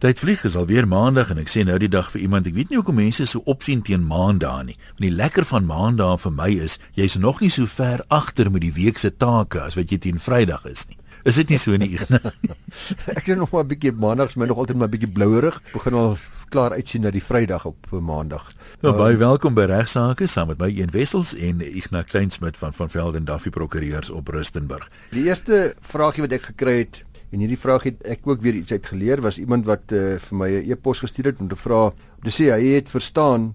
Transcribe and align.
Tyd 0.00 0.16
vlieg 0.18 0.44
is 0.48 0.54
alweer 0.56 0.86
maandag 0.88 1.28
en 1.28 1.36
ek 1.42 1.50
sê 1.52 1.60
nou 1.60 1.74
die 1.76 1.90
dag 1.92 2.06
vir 2.08 2.22
iemand 2.24 2.46
ek 2.48 2.54
weet 2.56 2.70
nie 2.72 2.78
hoekom 2.78 2.96
mense 2.96 3.26
so 3.28 3.42
opsien 3.52 3.82
teen 3.84 4.06
maandae 4.08 4.70
nie. 4.70 4.76
Want 4.94 5.04
die 5.04 5.10
lekker 5.12 5.44
van 5.44 5.66
maandae 5.68 6.14
vir 6.22 6.32
my 6.32 6.46
is 6.64 6.78
jy's 6.96 7.18
nog 7.20 7.42
nie 7.44 7.50
so 7.52 7.68
ver 7.68 8.00
agter 8.08 8.48
met 8.48 8.64
die 8.64 8.72
week 8.72 8.96
se 8.96 9.10
take 9.12 9.60
as 9.60 9.76
wat 9.76 9.92
jy 9.92 9.98
teen 10.00 10.16
Vrydag 10.16 10.64
is 10.70 10.86
nie. 10.88 10.96
Is 11.28 11.36
dit 11.36 11.52
nie 11.52 11.58
so 11.60 11.76
nie? 11.76 11.98
ek 13.18 13.28
is 13.28 13.36
nog 13.36 13.52
maar 13.52 13.66
'n 13.66 13.72
bietjie 13.74 13.92
maandags 13.92 14.38
my 14.40 14.48
nog 14.48 14.62
altyd 14.64 14.80
maar 14.80 14.88
'n 14.88 14.94
bietjie 14.96 15.12
blouerig. 15.12 15.60
Begin 15.74 15.94
al 15.94 16.16
klaar 16.48 16.72
uitsien 16.72 17.04
na 17.04 17.12
die 17.12 17.20
Vrydag 17.20 17.68
op 17.68 17.92
maandag. 17.92 18.48
Nou 18.80 18.96
baie 18.96 19.12
uh, 19.12 19.20
welkom 19.20 19.52
by 19.54 19.68
regsaake 19.68 20.26
saam 20.26 20.48
met 20.48 20.64
my 20.64 20.72
een 20.80 20.96
wessels 20.96 21.34
en 21.36 21.60
Ignas 21.60 22.08
Kleinsmid 22.08 22.56
van 22.56 22.72
van 22.72 22.88
Velden 22.88 23.28
Duffy 23.28 23.50
Prokureurs 23.50 24.08
op 24.08 24.28
Rustenburg. 24.28 24.88
Die 25.10 25.28
eerste 25.28 25.74
vraagie 25.80 26.24
wat 26.24 26.32
ek 26.32 26.56
gekry 26.56 26.78
het 26.88 27.04
En 27.30 27.38
hierdie 27.38 27.58
vraag 27.58 27.84
het 27.86 28.00
ek 28.10 28.26
ook 28.26 28.40
weer 28.42 28.56
iets 28.58 28.72
uit 28.72 28.86
geleer 28.86 29.20
was 29.22 29.38
iemand 29.38 29.66
wat 29.66 29.92
uh, 29.94 30.18
vir 30.18 30.36
my 30.36 30.50
'n 30.50 30.70
e-pos 30.70 30.98
gestuur 30.98 31.30
het 31.30 31.40
om 31.40 31.48
te 31.48 31.56
vra 31.56 31.82
om 31.94 32.22
te 32.24 32.34
sê 32.34 32.50
hy 32.50 32.74
het 32.74 32.90
verstaan 32.90 33.54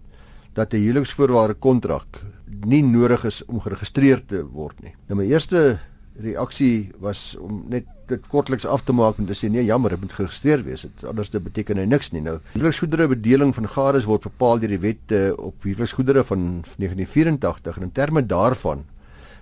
dat 0.54 0.74
'n 0.74 0.80
huweliksvoorwaarde 0.80 1.54
kontrak 1.54 2.24
nie 2.66 2.84
nodig 2.84 3.26
is 3.26 3.46
om 3.46 3.60
geregistreer 3.60 4.26
te 4.26 4.46
word 4.46 4.82
nie. 4.82 4.96
Nou 5.08 5.20
my 5.20 5.26
eerste 5.28 5.80
reaksie 6.20 6.92
was 7.00 7.36
om 7.36 7.66
net 7.68 7.86
dit 8.08 8.28
kortliks 8.28 8.66
af 8.66 8.84
te 8.86 8.94
maak 8.94 9.18
en 9.18 9.26
te 9.26 9.34
sê 9.34 9.50
nee 9.50 9.66
jammer 9.66 9.90
dit 9.90 10.02
moet 10.02 10.14
geregistreer 10.14 10.64
wees. 10.64 10.82
Dit 10.82 11.04
anders 11.04 11.30
te 11.30 11.40
beteken 11.40 11.78
hy 11.78 11.86
niks 11.86 12.12
nie. 12.12 12.22
Nou 12.22 12.40
huweliksgoedere 12.54 13.08
bedeling 13.08 13.54
van 13.56 13.68
gades 13.68 14.06
word 14.06 14.22
bepaal 14.30 14.60
deur 14.60 14.70
die 14.70 14.80
wet 14.80 15.12
uh, 15.12 15.32
op 15.38 15.64
huweliksgoedere 15.64 16.24
van 16.24 16.64
1984 16.78 17.78
en 17.78 17.84
in 17.84 17.92
terme 17.92 18.26
daarvan 18.26 18.86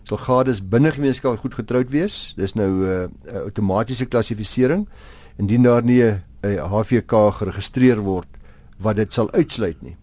sal 0.04 0.18
gades 0.18 0.62
binne 0.62 0.92
gemeenskap 0.92 1.40
goed 1.40 1.56
getroud 1.56 1.90
wees. 1.90 2.34
Dis 2.38 2.56
nou 2.56 2.70
'n 2.70 2.84
uh, 2.84 3.08
uh, 3.34 3.44
outomatiese 3.48 4.06
klassifisering 4.06 4.88
indien 5.38 5.64
daar 5.64 5.84
nie 5.84 6.04
'n 6.04 6.22
uh, 6.42 6.72
HVK 6.72 7.14
geregistreer 7.40 8.02
word 8.02 8.28
wat 8.80 8.96
dit 8.96 9.14
sal 9.14 9.32
uitsluit 9.32 9.82
nie. 9.82 9.98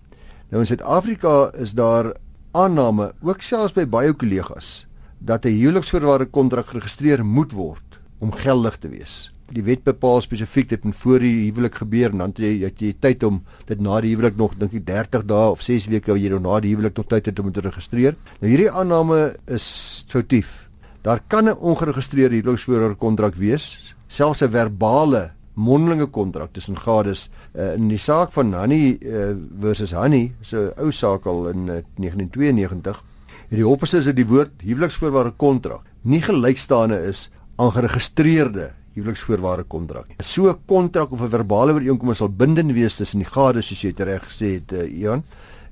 Nou 0.50 0.60
in 0.60 0.66
Suid-Afrika 0.66 1.52
is 1.54 1.72
daar 1.72 2.14
aanname 2.52 3.12
ook 3.22 3.42
selfs 3.42 3.72
by 3.72 3.84
baie 3.86 4.12
kollegas 4.12 4.86
dat 5.18 5.44
'n 5.44 5.48
huweliksvoorwaarde 5.48 6.26
kontrak 6.26 6.66
geregistreer 6.66 7.24
moet 7.24 7.52
word 7.52 8.00
om 8.18 8.32
geldig 8.32 8.78
te 8.78 8.88
wees 8.88 9.32
die 9.54 9.64
wet 9.66 9.82
bepaal 9.84 10.20
spesifiek 10.24 10.68
dit 10.70 10.84
moet 10.84 10.96
voor 10.96 11.22
die 11.24 11.34
huwelik 11.46 11.80
gebeur 11.82 12.12
en 12.14 12.22
dan 12.24 12.34
jy 12.36 12.52
het 12.64 12.80
jy 12.82 12.92
tyd 13.00 13.24
om 13.26 13.40
dit 13.68 13.80
na 13.80 14.00
die 14.00 14.14
huwelik 14.14 14.36
nog 14.38 14.54
dink 14.58 14.74
ek 14.78 14.86
30 14.86 15.26
dae 15.30 15.50
of 15.54 15.62
6 15.62 15.88
weke 15.92 16.12
wat 16.12 16.20
jy 16.22 16.30
nog 16.34 16.44
na 16.46 16.60
die 16.60 16.74
huwelik 16.74 16.96
nog 16.96 17.08
tyd 17.10 17.26
het 17.26 17.38
om 17.38 17.52
te 17.52 17.64
registreer. 17.64 18.16
Nou 18.40 18.50
hierdie 18.50 18.70
aanname 18.70 19.34
is 19.46 20.04
foutief. 20.08 20.68
Daar 21.02 21.20
kan 21.28 21.48
'n 21.48 21.56
ongeregistreerde 21.56 22.36
huweliksvoorwaarde 22.36 22.96
kontrak 22.96 23.34
wees, 23.34 23.94
selfs 24.08 24.42
'n 24.42 24.50
verbale 24.50 25.32
mondelinge 25.54 26.06
kontrak 26.06 26.52
tussen 26.52 26.76
gades 26.76 27.28
uh, 27.54 27.74
in 27.74 27.88
die 27.88 27.98
saak 27.98 28.32
van 28.32 28.52
Hanni 28.52 28.98
uh, 29.00 29.34
versus 29.60 29.92
Hanni, 29.92 30.32
so 30.42 30.72
ou 30.76 30.90
saak 30.90 31.26
al 31.26 31.48
in 31.48 31.68
uh, 31.68 31.82
1992. 31.96 33.02
Hierdie 33.50 33.66
hoppers 33.66 33.94
is 33.94 34.04
dit 34.04 34.16
die 34.16 34.26
woord 34.26 34.62
huweliksvoorwaarde 34.62 35.34
kontrak 35.36 35.90
nie 36.02 36.22
gelykstaande 36.24 36.96
is 37.08 37.28
aan 37.60 37.72
geregistreerde 37.72 38.70
huweliksvoorwaarde 38.94 39.64
kontrak. 39.68 40.06
So 40.18 40.48
'n 40.50 40.58
kontrak 40.66 41.12
of 41.12 41.22
'n 41.22 41.30
verbale 41.30 41.72
ooreenkoms 41.72 42.16
sal 42.18 42.28
bindend 42.28 42.72
wees 42.72 42.96
tussen 42.96 43.20
die 43.20 43.28
gades 43.28 43.66
soos 43.66 43.82
jy 43.82 43.94
reg 43.96 44.22
gesê 44.22 44.54
het, 44.54 44.72
uh, 44.72 44.98
Ian, 45.00 45.22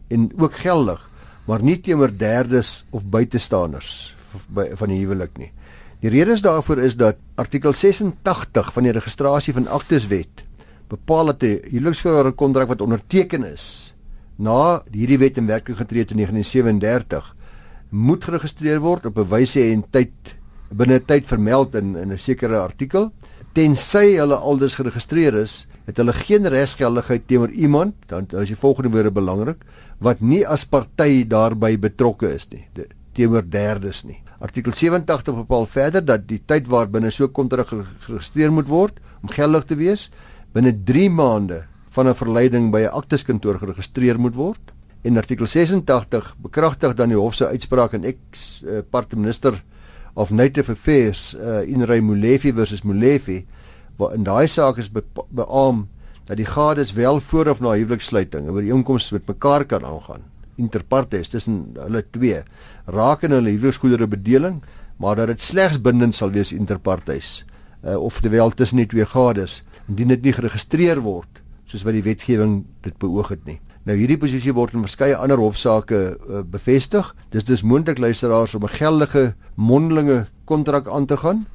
en 0.09 0.31
ook 0.39 0.55
geldig, 0.55 1.11
maar 1.47 1.63
nie 1.63 1.81
teenoor 1.81 2.11
derdes 2.17 2.85
of 2.91 3.05
buitestanders 3.05 4.15
van 4.53 4.89
die 4.89 4.99
huwelik 4.99 5.39
nie. 5.39 5.53
Die 6.01 6.11
rede 6.11 6.33
is 6.33 6.43
daarvoor 6.43 6.79
is 6.79 6.97
dat 6.97 7.17
artikel 7.35 7.73
86 7.73 8.73
van 8.73 8.83
die 8.83 8.93
registrasie 8.93 9.55
van 9.55 9.67
akteswet 9.67 10.45
bepaal 10.89 11.27
dat 11.27 11.43
'n 11.43 11.61
huweliksvoorwaarde 11.71 12.33
kontrak 12.33 12.69
wat 12.69 12.81
onderteken 12.81 13.45
is 13.45 13.95
na 14.37 14.83
hierdie 14.93 15.19
wet 15.19 15.37
in 15.37 15.47
werking 15.47 15.77
getree 15.77 16.01
het 16.01 16.11
in 16.11 16.17
1937 16.17 17.35
moet 17.91 18.25
geregistreer 18.25 18.81
word 18.81 19.07
op 19.07 19.19
'n 19.19 19.29
wyse 19.29 19.61
en 19.61 19.85
tyd 19.91 20.38
binne 20.71 21.01
tyd 21.01 21.27
vermeld 21.27 21.75
in 21.75 21.97
in 21.97 22.13
'n 22.13 22.19
sekere 22.19 22.59
artikel. 22.59 23.13
Tensy 23.53 24.17
hulle 24.19 24.37
aldus 24.37 24.75
geregistreer 24.75 25.35
is 25.35 25.67
het 25.89 25.97
hulle 25.97 26.13
geen 26.13 26.47
regsgeldigheid 26.47 27.27
teenoor 27.27 27.51
iemand 27.51 27.95
dan 28.07 28.27
is 28.43 28.53
die 28.53 28.61
volgende 28.61 28.93
woorde 28.93 29.11
belangrik 29.11 29.65
wat 30.05 30.21
nie 30.21 30.45
as 30.47 30.67
party 30.69 31.25
daarbey 31.25 31.79
betrokke 31.81 32.29
is 32.35 32.49
nie 32.53 32.67
teenoor 33.17 33.43
derdes 33.43 34.05
nie. 34.05 34.21
Artikel 34.39 34.73
87 34.73 35.35
bepaal 35.35 35.67
verder 35.67 36.05
dat 36.05 36.29
die 36.29 36.39
tyd 36.47 36.69
waarbinne 36.69 37.11
so 37.11 37.29
kontrak 37.29 37.73
geregistreer 37.73 38.53
moet 38.53 38.69
word 38.69 39.01
om 39.23 39.33
geldig 39.33 39.65
te 39.65 39.75
wees 39.81 40.11
binne 40.53 40.73
3 40.73 41.09
maande 41.11 41.65
van 41.91 42.07
'n 42.07 42.15
verleiding 42.15 42.71
by 42.71 42.83
'n 42.85 42.93
akteskantoor 42.93 43.59
geregistreer 43.59 44.21
moet 44.21 44.35
word. 44.35 44.61
En 45.05 45.17
artikel 45.17 45.47
86 45.47 46.37
bekragtig 46.43 46.95
dan 46.95 47.09
die 47.09 47.19
hof 47.19 47.35
se 47.35 47.47
uitspraak 47.47 47.93
en 47.95 48.05
ek 48.05 48.19
uh, 48.63 48.83
partminister 48.91 49.53
uh, 49.55 49.61
of 50.19 50.33
Native 50.35 50.73
Affairs 50.73 51.37
uh, 51.39 51.63
in 51.63 51.85
Ray 51.87 52.01
Molefe 52.03 52.53
versus 52.53 52.83
Molefe 52.83 53.45
waar 53.99 54.17
in 54.17 54.25
daai 54.27 54.49
saak 54.51 54.81
is 54.83 54.91
beamoen 54.91 55.87
dat 56.27 56.37
die 56.37 56.47
gades 56.47 56.91
wel 56.93 57.21
voor 57.25 57.49
of 57.49 57.63
na 57.65 57.77
huweliksluiting 57.79 58.51
oor 58.51 58.61
die 58.61 58.75
inkomste 58.75 59.15
met 59.17 59.31
mekaar 59.31 59.65
kan 59.65 59.87
aangaan. 59.87 60.27
Inter 60.59 60.83
partes 60.83 61.31
tussen 61.31 61.61
hulle 61.79 62.03
twee 62.11 62.43
raak 62.91 63.23
in 63.23 63.37
hulle 63.37 63.55
huweliksgoedere 63.55 64.11
bedeling 64.11 64.59
maar 64.99 65.17
dat 65.17 65.31
dit 65.31 65.43
slegs 65.43 65.79
bindend 65.81 66.19
sal 66.19 66.35
wees 66.35 66.53
inter 66.53 66.83
partes 66.83 67.45
uh, 67.85 67.95
of 67.95 68.19
terwyl 68.21 68.51
tussen 68.51 68.83
die 68.83 68.91
twee 68.91 69.07
gades 69.07 69.63
indien 69.87 70.17
dit 70.17 70.27
nie 70.27 70.35
geregistreer 70.35 71.01
word 71.07 71.43
soos 71.71 71.87
wat 71.87 71.95
die 71.95 72.05
wetgewing 72.05 72.65
dit 72.83 72.99
beoog 72.99 73.31
het 73.37 73.47
nie 73.47 73.61
Nou 73.89 73.95
hierdie 73.97 74.19
posisie 74.21 74.53
word 74.53 74.75
in 74.77 74.83
verskeie 74.85 75.17
ander 75.17 75.41
hofsaake 75.41 75.99
uh, 76.13 76.43
bevestig. 76.45 77.07
Dis 77.33 77.47
dis 77.49 77.63
moontlik 77.65 77.97
luisteraars 77.97 78.53
om 78.55 78.67
'n 78.69 78.77
geldige 78.77 79.35
mondelinge 79.57 80.27
kontrak 80.45 80.89
aan 80.89 81.07
te 81.07 81.17
gaan 81.17 81.47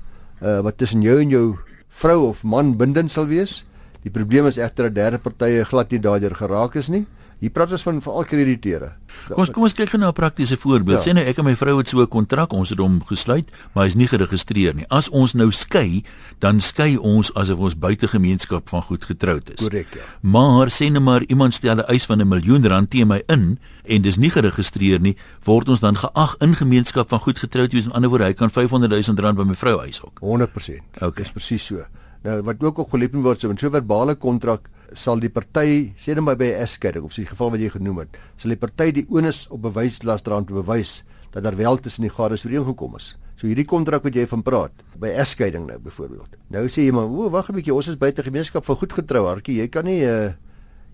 uh, 0.41 0.59
wat 0.65 0.77
tussen 0.77 1.01
jou 1.01 1.19
en 1.21 1.29
jou 1.29 1.57
vrou 1.89 2.27
of 2.29 2.43
man 2.43 2.77
bindend 2.77 3.11
sal 3.11 3.27
wees. 3.29 3.65
Die 4.01 4.09
probleem 4.09 4.47
is 4.47 4.57
egter 4.57 4.89
dat 4.89 4.95
derde 4.95 5.17
partye 5.17 5.63
glad 5.63 5.91
nie 5.91 5.99
daardeur 5.99 6.35
geraak 6.35 6.75
is 6.75 6.89
nie. 6.89 7.05
Hier 7.43 7.51
praat 7.51 7.73
ons 7.75 7.83
van 7.83 7.97
veral 7.99 8.23
krediteure. 8.23 8.93
Kom 9.27 9.41
ons 9.43 9.49
kom 9.51 9.65
ons 9.67 9.73
kyk 9.75 9.97
nou 9.99 10.07
'n 10.07 10.15
praktiese 10.15 10.55
voorbeeld. 10.55 11.03
Ja. 11.03 11.11
Sê 11.11 11.13
nou 11.13 11.25
ek 11.27 11.37
en 11.39 11.43
my 11.43 11.55
vrou 11.55 11.77
het 11.77 11.89
so 11.89 11.99
'n 11.99 12.07
kontrak, 12.07 12.53
ons 12.53 12.69
het 12.69 12.79
hom 12.79 13.03
gesluit, 13.03 13.51
maar 13.73 13.83
hy's 13.83 13.95
nie 13.95 14.07
geregistreer 14.07 14.73
nie. 14.73 14.85
As 14.87 15.09
ons 15.09 15.33
nou 15.33 15.51
skei, 15.51 16.03
dan 16.39 16.61
skei 16.61 16.97
ons 16.97 17.33
asof 17.33 17.59
ons 17.59 17.75
buite 17.75 18.07
gemeenskap 18.07 18.69
van 18.69 18.81
goed 18.81 19.03
getroud 19.03 19.49
is. 19.49 19.67
Korrek, 19.67 19.87
ja. 19.93 20.01
Maar 20.21 20.69
sê 20.69 20.89
nou 20.89 21.01
maar 21.01 21.23
iemand 21.27 21.53
stel 21.53 21.75
'n 21.75 21.85
eis 21.91 22.05
van 22.05 22.21
'n 22.21 22.27
miljoen 22.27 22.65
rand 22.65 22.89
teen 22.89 23.07
my 23.07 23.21
in 23.27 23.59
en 23.83 24.01
dis 24.01 24.17
nie 24.17 24.29
geregistreer 24.29 25.01
nie, 25.01 25.17
word 25.43 25.69
ons 25.69 25.79
dan 25.79 25.97
geag 25.97 26.35
in 26.39 26.55
gemeenskap 26.55 27.09
van 27.09 27.19
goed 27.19 27.39
getroud 27.39 27.73
wees. 27.73 27.85
Met 27.85 27.93
ander 27.93 28.09
woorde, 28.09 28.25
hy 28.25 28.33
kan 28.33 28.49
500 28.49 29.07
000 29.07 29.19
rand 29.19 29.37
by 29.37 29.43
my 29.43 29.55
vrou 29.55 29.81
eis 29.81 30.01
ook. 30.01 30.19
100%. 30.21 30.81
Okay. 30.95 31.23
Dis 31.23 31.31
presies 31.31 31.65
so. 31.65 31.83
Nou 32.23 32.41
wat 32.41 32.63
ook 32.63 32.77
op 32.77 32.91
geliep 32.91 33.13
word, 33.13 33.41
so 33.41 33.49
'n 33.49 33.57
so 33.57 33.69
verbale 33.69 34.15
kontrak 34.15 34.69
sal 34.93 35.19
die 35.19 35.29
party 35.29 35.93
sê 35.97 36.15
net 36.15 36.37
by 36.37 36.45
'n 36.45 36.61
eskeiding 36.63 37.03
of 37.03 37.13
so 37.13 37.21
'n 37.21 37.27
geval 37.27 37.51
wat 37.51 37.59
jy 37.59 37.69
genoem 37.69 37.97
het, 37.99 38.17
sal 38.37 38.49
die 38.49 38.57
party 38.57 38.91
die 38.91 39.05
onus 39.09 39.47
op 39.49 39.61
bewyslas 39.61 40.21
dra 40.21 40.37
om 40.37 40.45
te 40.45 40.53
bewys 40.53 41.03
dat 41.31 41.43
daar 41.43 41.55
wel 41.55 41.77
tussen 41.77 42.03
die 42.03 42.09
gades 42.09 42.45
ooreengekom 42.45 42.95
is. 42.95 43.15
So 43.37 43.47
hierdie 43.47 43.65
kontrak 43.65 44.03
wat 44.03 44.13
jy 44.13 44.27
van 44.27 44.43
praat, 44.43 44.71
by 44.99 45.07
eskeiding 45.07 45.65
nou 45.67 45.79
byvoorbeeld. 45.79 46.37
Nou 46.49 46.67
sê 46.67 46.85
jy 46.85 46.91
maar, 46.91 47.05
"O, 47.05 47.29
wag 47.29 47.49
'n 47.49 47.55
bietjie, 47.55 47.73
ons 47.73 47.87
is 47.87 47.97
buite 47.97 48.23
gemeenskap 48.23 48.63
vir 48.65 48.75
goed 48.75 48.93
getrou, 48.93 49.25
hartjie. 49.25 49.57
Jy 49.57 49.67
kan 49.67 49.85
nie 49.85 50.03
uh 50.03 50.33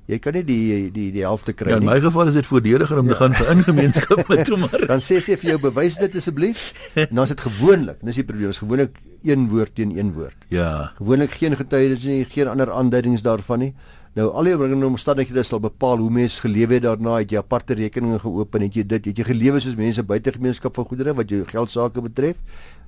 jy 0.09 0.17
kan 0.23 0.33
nie 0.37 0.43
die 0.47 0.89
die 0.95 1.09
die 1.13 1.25
helfte 1.25 1.53
kry 1.53 1.69
nie." 1.69 1.77
Ja, 1.77 1.81
in 1.83 1.89
my 1.89 1.99
geval 2.03 2.31
is 2.31 2.39
dit 2.39 2.49
voordeliger 2.49 2.99
om 2.99 3.07
ja. 3.07 3.13
te 3.13 3.19
gaan 3.21 3.37
vir 3.37 3.51
ingemeenskap 3.55 4.25
met 4.31 4.45
toe 4.49 4.57
maar. 4.57 4.87
Dan 4.89 5.05
sê 5.05 5.21
sy 5.21 5.37
vir 5.37 5.53
jou 5.53 5.59
bewys 5.69 5.99
dit 6.01 6.15
asseblief. 6.15 6.71
En 6.95 7.13
dan 7.13 7.23
is 7.23 7.35
dit 7.35 7.45
gewoonlik, 7.47 8.01
dis 8.01 8.21
die 8.21 8.27
probleem, 8.27 8.55
is 8.55 8.63
gewoonlik 8.63 8.99
een 9.23 9.47
woord 9.51 9.75
teen 9.75 9.95
een 9.97 10.11
woord. 10.15 10.35
Ja. 10.47 10.91
Gewoonlik 10.97 11.37
geen 11.39 11.55
getuies 11.59 12.03
nie, 12.07 12.25
geen 12.25 12.47
ander 12.47 12.71
aanduidings 12.71 13.21
daarvan 13.25 13.59
nie. 13.59 13.73
Nou 14.17 14.31
al 14.33 14.49
die 14.49 14.55
omringende 14.57 14.87
omstandighede 14.89 15.43
sal 15.45 15.61
bepaal 15.61 16.01
hoe 16.01 16.09
mense 16.11 16.41
gelewe 16.41 16.79
het 16.79 16.85
daarna, 16.87 17.19
het 17.21 17.31
jy 17.31 17.37
aparte 17.39 17.77
rekeninge 17.77 18.17
geopen, 18.23 18.65
het 18.65 18.79
jy 18.79 18.83
dit, 18.87 19.11
het 19.11 19.21
jy 19.21 19.27
gelewe 19.27 19.61
soos 19.61 19.77
mense 19.77 20.03
buite 20.03 20.33
gemeenskap 20.33 20.75
van 20.75 20.87
goedere 20.89 21.13
wat 21.15 21.29
jou 21.29 21.43
geld 21.47 21.71
sake 21.71 22.01
betref? 22.01 22.39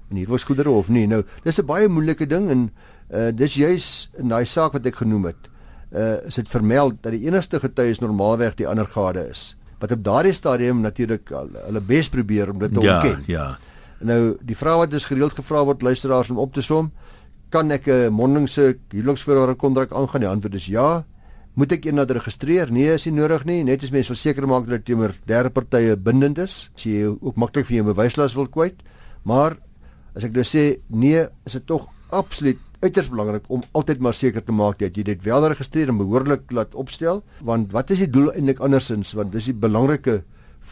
En 0.10 0.18
hier 0.19 0.28
was 0.31 0.44
goedere 0.44 0.74
of 0.74 0.90
nie. 0.90 1.06
Nou, 1.07 1.24
dis 1.44 1.60
'n 1.60 1.66
baie 1.66 1.88
moeilike 1.88 2.28
ding 2.28 2.50
en 2.50 2.72
uh 3.13 3.31
dis 3.31 3.54
juis 3.54 4.10
in 4.18 4.28
daai 4.28 4.45
saak 4.45 4.74
wat 4.74 4.86
ek 4.86 4.95
genoem 4.95 5.25
het. 5.25 5.50
Uh 5.92 6.26
is 6.26 6.36
dit 6.36 6.48
vermeld 6.50 7.02
dat 7.04 7.12
die 7.12 7.26
enigste 7.28 7.60
getuies 7.60 8.00
normaalweg 8.00 8.56
die 8.56 8.68
ander 8.68 8.88
gade 8.88 9.28
is. 9.30 9.56
Wat 9.80 9.92
op 9.92 10.04
daardie 10.04 10.34
stadium 10.34 10.82
natuurlik 10.82 11.30
hulle 11.66 11.82
bes 11.82 12.10
probeer 12.10 12.50
om 12.52 12.60
dit 12.60 12.74
te 12.74 12.80
ja, 12.80 12.96
ontken. 12.96 13.24
Ja, 13.28 13.44
ja. 13.44 13.58
Nou 14.00 14.38
die 14.42 14.56
vraag 14.58 14.78
wat 14.78 14.92
dus 14.92 15.06
gereeld 15.06 15.34
gevra 15.34 15.64
word 15.66 15.82
luisteraars 15.82 16.30
om 16.30 16.38
op 16.38 16.54
te 16.54 16.62
som, 16.62 16.92
kan 17.50 17.72
ek 17.72 17.88
'n 17.88 18.14
mondelingse 18.14 18.78
huweliksvoorwaarde 18.90 19.56
kontrak 19.56 19.92
aangaan? 19.92 20.22
Die 20.22 20.30
antwoord 20.30 20.56
is 20.56 20.66
ja. 20.66 21.06
Moet 21.54 21.72
ek 21.72 21.86
eendag 21.86 22.12
registreer? 22.16 22.72
Nee, 22.72 22.94
is 22.94 23.06
nie 23.06 23.14
nodig 23.14 23.44
nie. 23.46 23.64
Net 23.64 23.84
as 23.84 23.92
mense 23.92 24.08
wil 24.08 24.16
seker 24.16 24.48
maak 24.48 24.70
dat 24.70 24.80
dit 24.80 24.86
teenoor 24.86 25.12
derde 25.28 25.50
partye 25.50 25.98
bindend 25.98 26.38
is, 26.38 26.72
as 26.76 26.84
jy 26.84 27.12
ook 27.20 27.36
maklik 27.36 27.66
vir 27.66 27.76
jou 27.76 27.86
bewyslas 27.92 28.36
wil 28.36 28.48
kwyt. 28.48 28.80
Maar 29.24 29.58
as 30.16 30.24
ek 30.24 30.32
nou 30.32 30.44
sê 30.44 30.80
nee, 30.88 31.28
is 31.46 31.54
dit 31.54 31.66
tog 31.68 31.90
absoluut 32.10 32.60
uiters 32.81 33.10
belangrik 33.13 33.48
om 33.54 33.62
altyd 33.78 34.01
maar 34.01 34.16
seker 34.18 34.44
te 34.44 34.54
maak 34.56 34.80
dat 34.81 34.95
jy 34.98 35.06
dit 35.06 35.24
wel 35.25 35.48
registreer 35.54 35.92
en 35.94 36.00
behoorlik 36.01 36.51
laat 36.51 36.75
opstel, 36.75 37.22
want 37.45 37.72
wat 37.75 37.94
is 37.94 38.01
die 38.04 38.10
doel 38.10 38.31
eintlik 38.33 38.62
andersins? 38.63 39.13
Want 39.18 39.33
dis 39.36 39.51
die 39.51 39.57
belangrike 39.57 40.22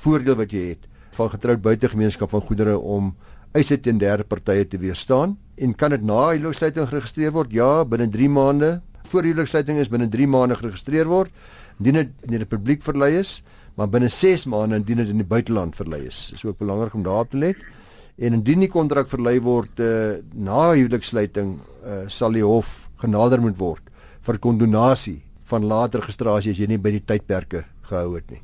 voordeel 0.01 0.38
wat 0.39 0.53
jy 0.53 0.63
het 0.71 0.88
van 1.17 1.29
getroud 1.33 1.61
buitegemeenskap 1.61 2.31
van 2.33 2.45
goedere 2.45 2.77
om 2.77 3.13
eise 3.57 3.77
teen 3.81 3.97
derde 4.01 4.25
partye 4.29 4.65
te 4.69 4.77
weerstaan 4.81 5.38
en 5.57 5.73
kan 5.75 5.94
dit 5.94 6.03
na 6.06 6.29
huweliksluiting 6.31 6.89
geregistreer 6.89 7.33
word? 7.35 7.53
Ja, 7.53 7.85
binne 7.85 8.07
3 8.09 8.29
maande. 8.29 8.69
Voor 9.09 9.25
huweliksluiting 9.25 9.79
is 9.81 9.89
binne 9.89 10.07
3 10.09 10.27
maande 10.29 10.57
geregistreer 10.59 11.09
word 11.09 11.33
indien 11.79 12.01
dit 12.01 12.25
in 12.27 12.33
die 12.35 12.41
republiek 12.41 12.81
verlei 12.83 13.13
is, 13.21 13.39
maar 13.79 13.88
binne 13.88 14.09
6 14.11 14.45
maande 14.51 14.81
indien 14.81 15.00
dit 15.00 15.11
in 15.13 15.21
die 15.21 15.27
buiteland 15.27 15.77
verlei 15.79 16.01
is. 16.09 16.29
Is 16.35 16.44
ook 16.45 16.57
belangrik 16.59 16.94
om 16.97 17.06
daarop 17.06 17.31
te 17.31 17.39
let. 17.39 17.61
En 18.19 18.36
indien 18.36 18.60
die 18.66 18.71
kontrak 18.71 19.07
verlei 19.07 19.38
word 19.39 19.80
uh, 19.80 20.19
na 20.36 20.71
huweliksluiting, 20.74 21.56
uh, 21.60 22.04
sal 22.12 22.36
die 22.36 22.44
hof 22.44 22.89
genader 23.00 23.39
moet 23.39 23.57
word 23.60 23.86
vir 24.27 24.39
kondonasie 24.44 25.21
van 25.50 25.66
later 25.66 26.04
registrasie 26.04 26.51
as 26.51 26.60
jy 26.60 26.68
nie 26.68 26.81
by 26.81 26.92
die 26.98 27.06
tydperke 27.07 27.63
gehou 27.88 28.18
het 28.18 28.27
nie. 28.33 28.42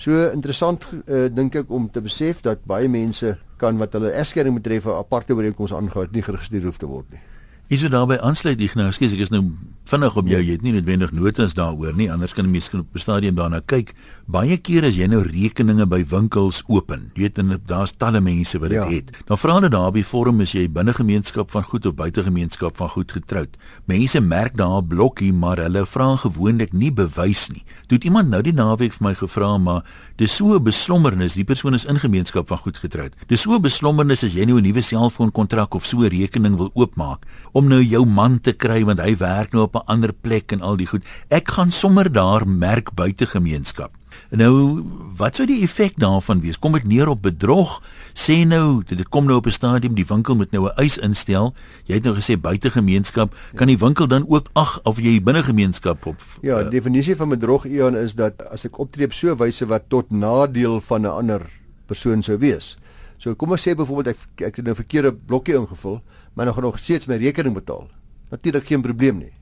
So 0.00 0.30
interessant 0.32 0.86
uh, 0.94 1.26
dink 1.28 1.58
ek 1.60 1.70
om 1.74 1.90
te 1.92 2.00
besef 2.02 2.40
dat 2.46 2.64
baie 2.66 2.88
mense 2.88 3.36
kan 3.60 3.78
wat 3.78 3.94
hulle 3.98 4.14
egskeiding 4.16 4.56
betref 4.56 4.86
'n 4.86 4.96
aparte 4.96 5.34
ooreenkoms 5.34 5.74
aangehou 5.74 6.06
het 6.06 6.14
nie 6.14 6.22
geregistreer 6.22 6.64
hoef 6.64 6.78
te 6.78 6.86
word 6.86 7.10
nie. 7.10 7.20
Is 7.68 7.82
dit 7.84 7.92
daarbey 7.92 8.16
aansluit 8.24 8.62
ek 8.64 8.78
nou 8.80 8.86
skus 8.96 9.12
ek 9.12 9.26
is 9.26 9.28
nou 9.28 9.42
vinnig 9.88 10.14
op 10.16 10.28
jou 10.28 10.38
jy 10.40 10.54
het 10.54 10.62
nie 10.64 10.72
noodwendig 10.72 11.10
notas 11.12 11.52
daaroor 11.56 11.92
nie 11.96 12.06
anders 12.08 12.32
kan 12.32 12.46
'n 12.46 12.50
mens 12.50 12.68
op 12.72 12.94
'n 12.94 12.98
stadium 12.98 13.34
daarna 13.34 13.60
kyk. 13.60 13.92
Baie 14.26 14.56
keer 14.56 14.84
as 14.84 14.96
jy 14.96 15.06
nou 15.06 15.20
rekeninge 15.20 15.86
by 15.86 16.02
winkels 16.04 16.62
open 16.68 17.10
jy 17.14 17.22
weet 17.22 17.38
en 17.38 17.60
daar's 17.66 17.92
talle 17.92 18.20
mense 18.20 18.58
wat 18.58 18.70
dit 18.70 18.78
ja. 18.78 18.88
het 18.88 19.10
dan 19.26 19.38
vra 19.38 19.54
hulle 19.54 19.68
daarby 19.68 20.02
vorm 20.02 20.40
is 20.40 20.52
jy 20.52 20.68
binne 20.68 20.94
gemeenskap 20.94 21.50
van 21.50 21.62
goed 21.62 21.86
of 21.86 21.94
buite 21.94 22.22
gemeenskap 22.22 22.76
van 22.76 22.88
goed 22.88 23.12
getroud? 23.12 23.56
Mense 23.84 24.20
merk 24.20 24.56
daar 24.56 24.80
'n 24.80 24.88
blokkie 24.88 25.32
maar 25.32 25.58
hulle 25.58 25.86
vra 25.86 26.16
gewoonlik 26.16 26.72
nie 26.72 26.92
bewys 26.92 27.48
nie. 27.48 27.64
Toe 27.86 27.98
iemand 27.98 28.28
nou 28.28 28.42
die 28.42 28.52
naweek 28.52 28.92
vir 28.92 29.08
my 29.08 29.14
gevra 29.14 29.58
maar 29.58 29.84
dis 30.16 30.36
so 30.36 30.54
'n 30.54 30.64
beslommernis 30.64 31.34
die 31.34 31.44
persoon 31.44 31.74
is 31.74 31.84
in 31.84 31.98
gemeenskap 31.98 32.48
van 32.48 32.58
goed 32.58 32.78
getroud. 32.78 33.12
Dis 33.26 33.42
so 33.42 33.54
'n 33.54 33.62
beslommernis 33.62 34.24
as 34.24 34.32
jy 34.32 34.44
nou 34.44 34.58
'n 34.58 34.62
nuwe 34.62 34.80
selfoonkontrak 34.80 35.74
of 35.74 35.86
so 35.86 35.98
'n 35.98 36.08
rekening 36.08 36.56
wil 36.56 36.70
oopmaak 36.74 37.26
om 37.58 37.66
nou 37.66 37.80
jou 37.82 38.04
man 38.06 38.38
te 38.38 38.54
kry 38.54 38.84
want 38.86 39.02
hy 39.02 39.16
werk 39.18 39.54
nou 39.54 39.66
op 39.66 39.74
'n 39.76 39.86
ander 39.90 40.12
plek 40.12 40.52
en 40.52 40.60
al 40.62 40.76
die 40.76 40.86
goed. 40.86 41.02
Ek 41.28 41.50
gaan 41.58 41.70
sommer 41.70 42.12
daar 42.12 42.46
merk 42.46 42.94
buite 42.94 43.26
gemeenskap. 43.26 43.90
Nou, 44.30 44.84
wat 45.16 45.36
sou 45.36 45.46
die 45.46 45.62
effek 45.62 45.96
daarvan 45.96 46.40
wees? 46.40 46.58
Kom 46.58 46.72
dit 46.72 46.84
neer 46.84 47.08
op 47.08 47.22
bedrog? 47.22 47.78
Sê 48.12 48.44
nou, 48.46 48.82
dit 48.84 49.08
kom 49.08 49.26
nou 49.26 49.36
op 49.36 49.46
'n 49.46 49.50
stadium 49.50 49.94
die 49.94 50.06
winkel 50.06 50.36
moet 50.36 50.50
nou 50.50 50.68
'n 50.68 50.76
eis 50.76 50.98
instel. 50.98 51.54
Jy 51.84 51.94
het 51.94 52.04
nou 52.04 52.14
gesê 52.14 52.40
buite 52.40 52.70
gemeenskap, 52.70 53.34
kan 53.54 53.66
die 53.66 53.78
winkel 53.78 54.06
dan 54.06 54.24
ook 54.28 54.48
ag 54.52 54.80
of 54.84 54.98
jy 54.98 55.22
binne 55.22 55.42
gemeenskap 55.42 56.06
op 56.06 56.20
Ja, 56.42 56.62
die 56.62 56.70
definisie 56.70 57.16
van 57.16 57.28
bedrog 57.28 57.64
Ian 57.64 57.96
is 57.96 58.14
dat 58.14 58.42
as 58.50 58.64
ek 58.64 58.78
optree 58.78 59.06
op 59.06 59.12
so 59.12 59.30
'n 59.30 59.36
wyse 59.36 59.66
wat 59.66 59.82
tot 59.88 60.10
nadeel 60.10 60.80
van 60.80 61.02
'n 61.02 61.06
ander 61.06 61.40
persoon 61.86 62.22
sou 62.22 62.38
wees. 62.38 62.76
So 63.18 63.34
kom 63.34 63.50
ons 63.50 63.66
sê 63.66 63.74
byvoorbeeld 63.74 64.14
ek 64.14 64.46
ek 64.46 64.56
het 64.56 64.64
nou 64.64 64.74
'n 64.74 64.82
verkeerde 64.82 65.12
blokkie 65.12 65.54
ingevul 65.54 66.00
maar 66.34 66.46
nog 66.46 66.60
nog 66.60 66.78
steeds 66.78 67.06
my 67.06 67.16
rekening 67.16 67.54
betaal. 67.54 67.88
Natuurlik 68.30 68.66
geen 68.66 68.82
probleem 68.82 69.18
nie. 69.18 69.32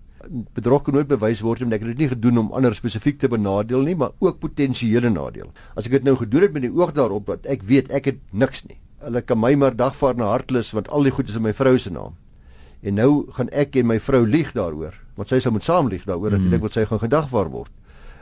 Bedrog 0.55 0.82
kan 0.82 0.94
nooit 0.94 1.06
bewys 1.06 1.40
word 1.40 1.62
omdat 1.62 1.81
ek 1.81 1.87
dit 1.87 1.99
nie 1.99 2.08
gedoen 2.08 2.38
om 2.38 2.52
ander 2.52 2.75
spesifiek 2.75 3.19
te 3.19 3.28
benadeel 3.28 3.82
nie, 3.82 3.96
maar 3.96 4.11
ook 4.19 4.38
potensiële 4.38 5.11
nadeel. 5.11 5.52
As 5.76 5.87
ek 5.87 5.90
dit 5.90 6.05
nou 6.05 6.17
gedoen 6.17 6.43
het 6.43 6.52
met 6.52 6.62
die 6.62 6.73
oog 6.73 6.93
daarop 6.93 7.26
dat 7.26 7.46
ek 7.46 7.62
weet 7.62 7.93
ek 7.93 8.05
het 8.05 8.19
niks 8.32 8.64
nie. 8.64 8.78
Hulle 9.05 9.20
kan 9.23 9.38
my 9.38 9.55
maar 9.55 9.76
dagvaar 9.76 10.17
na 10.17 10.25
hartlus 10.25 10.73
want 10.73 10.88
al 10.88 11.02
die 11.02 11.12
goed 11.12 11.28
is 11.28 11.37
in 11.37 11.43
my 11.43 11.52
vrou 11.52 11.78
se 11.78 11.90
naam. 11.90 12.17
En 12.82 12.94
nou 12.94 13.26
gaan 13.37 13.49
ek 13.52 13.76
en 13.76 13.87
my 13.87 14.00
vrou 14.00 14.26
lieg 14.26 14.52
daaroor, 14.52 14.94
want 15.17 15.28
sy 15.28 15.40
sal 15.40 15.52
moet 15.52 15.64
saam 15.64 15.88
lieg 15.88 16.05
daaroor 16.05 16.31
mm. 16.31 16.38
natuurlik 16.38 16.62
wat 16.62 16.73
sy 16.73 16.84
gaan 16.88 17.02
gedagvaar 17.02 17.50
word. 17.50 17.73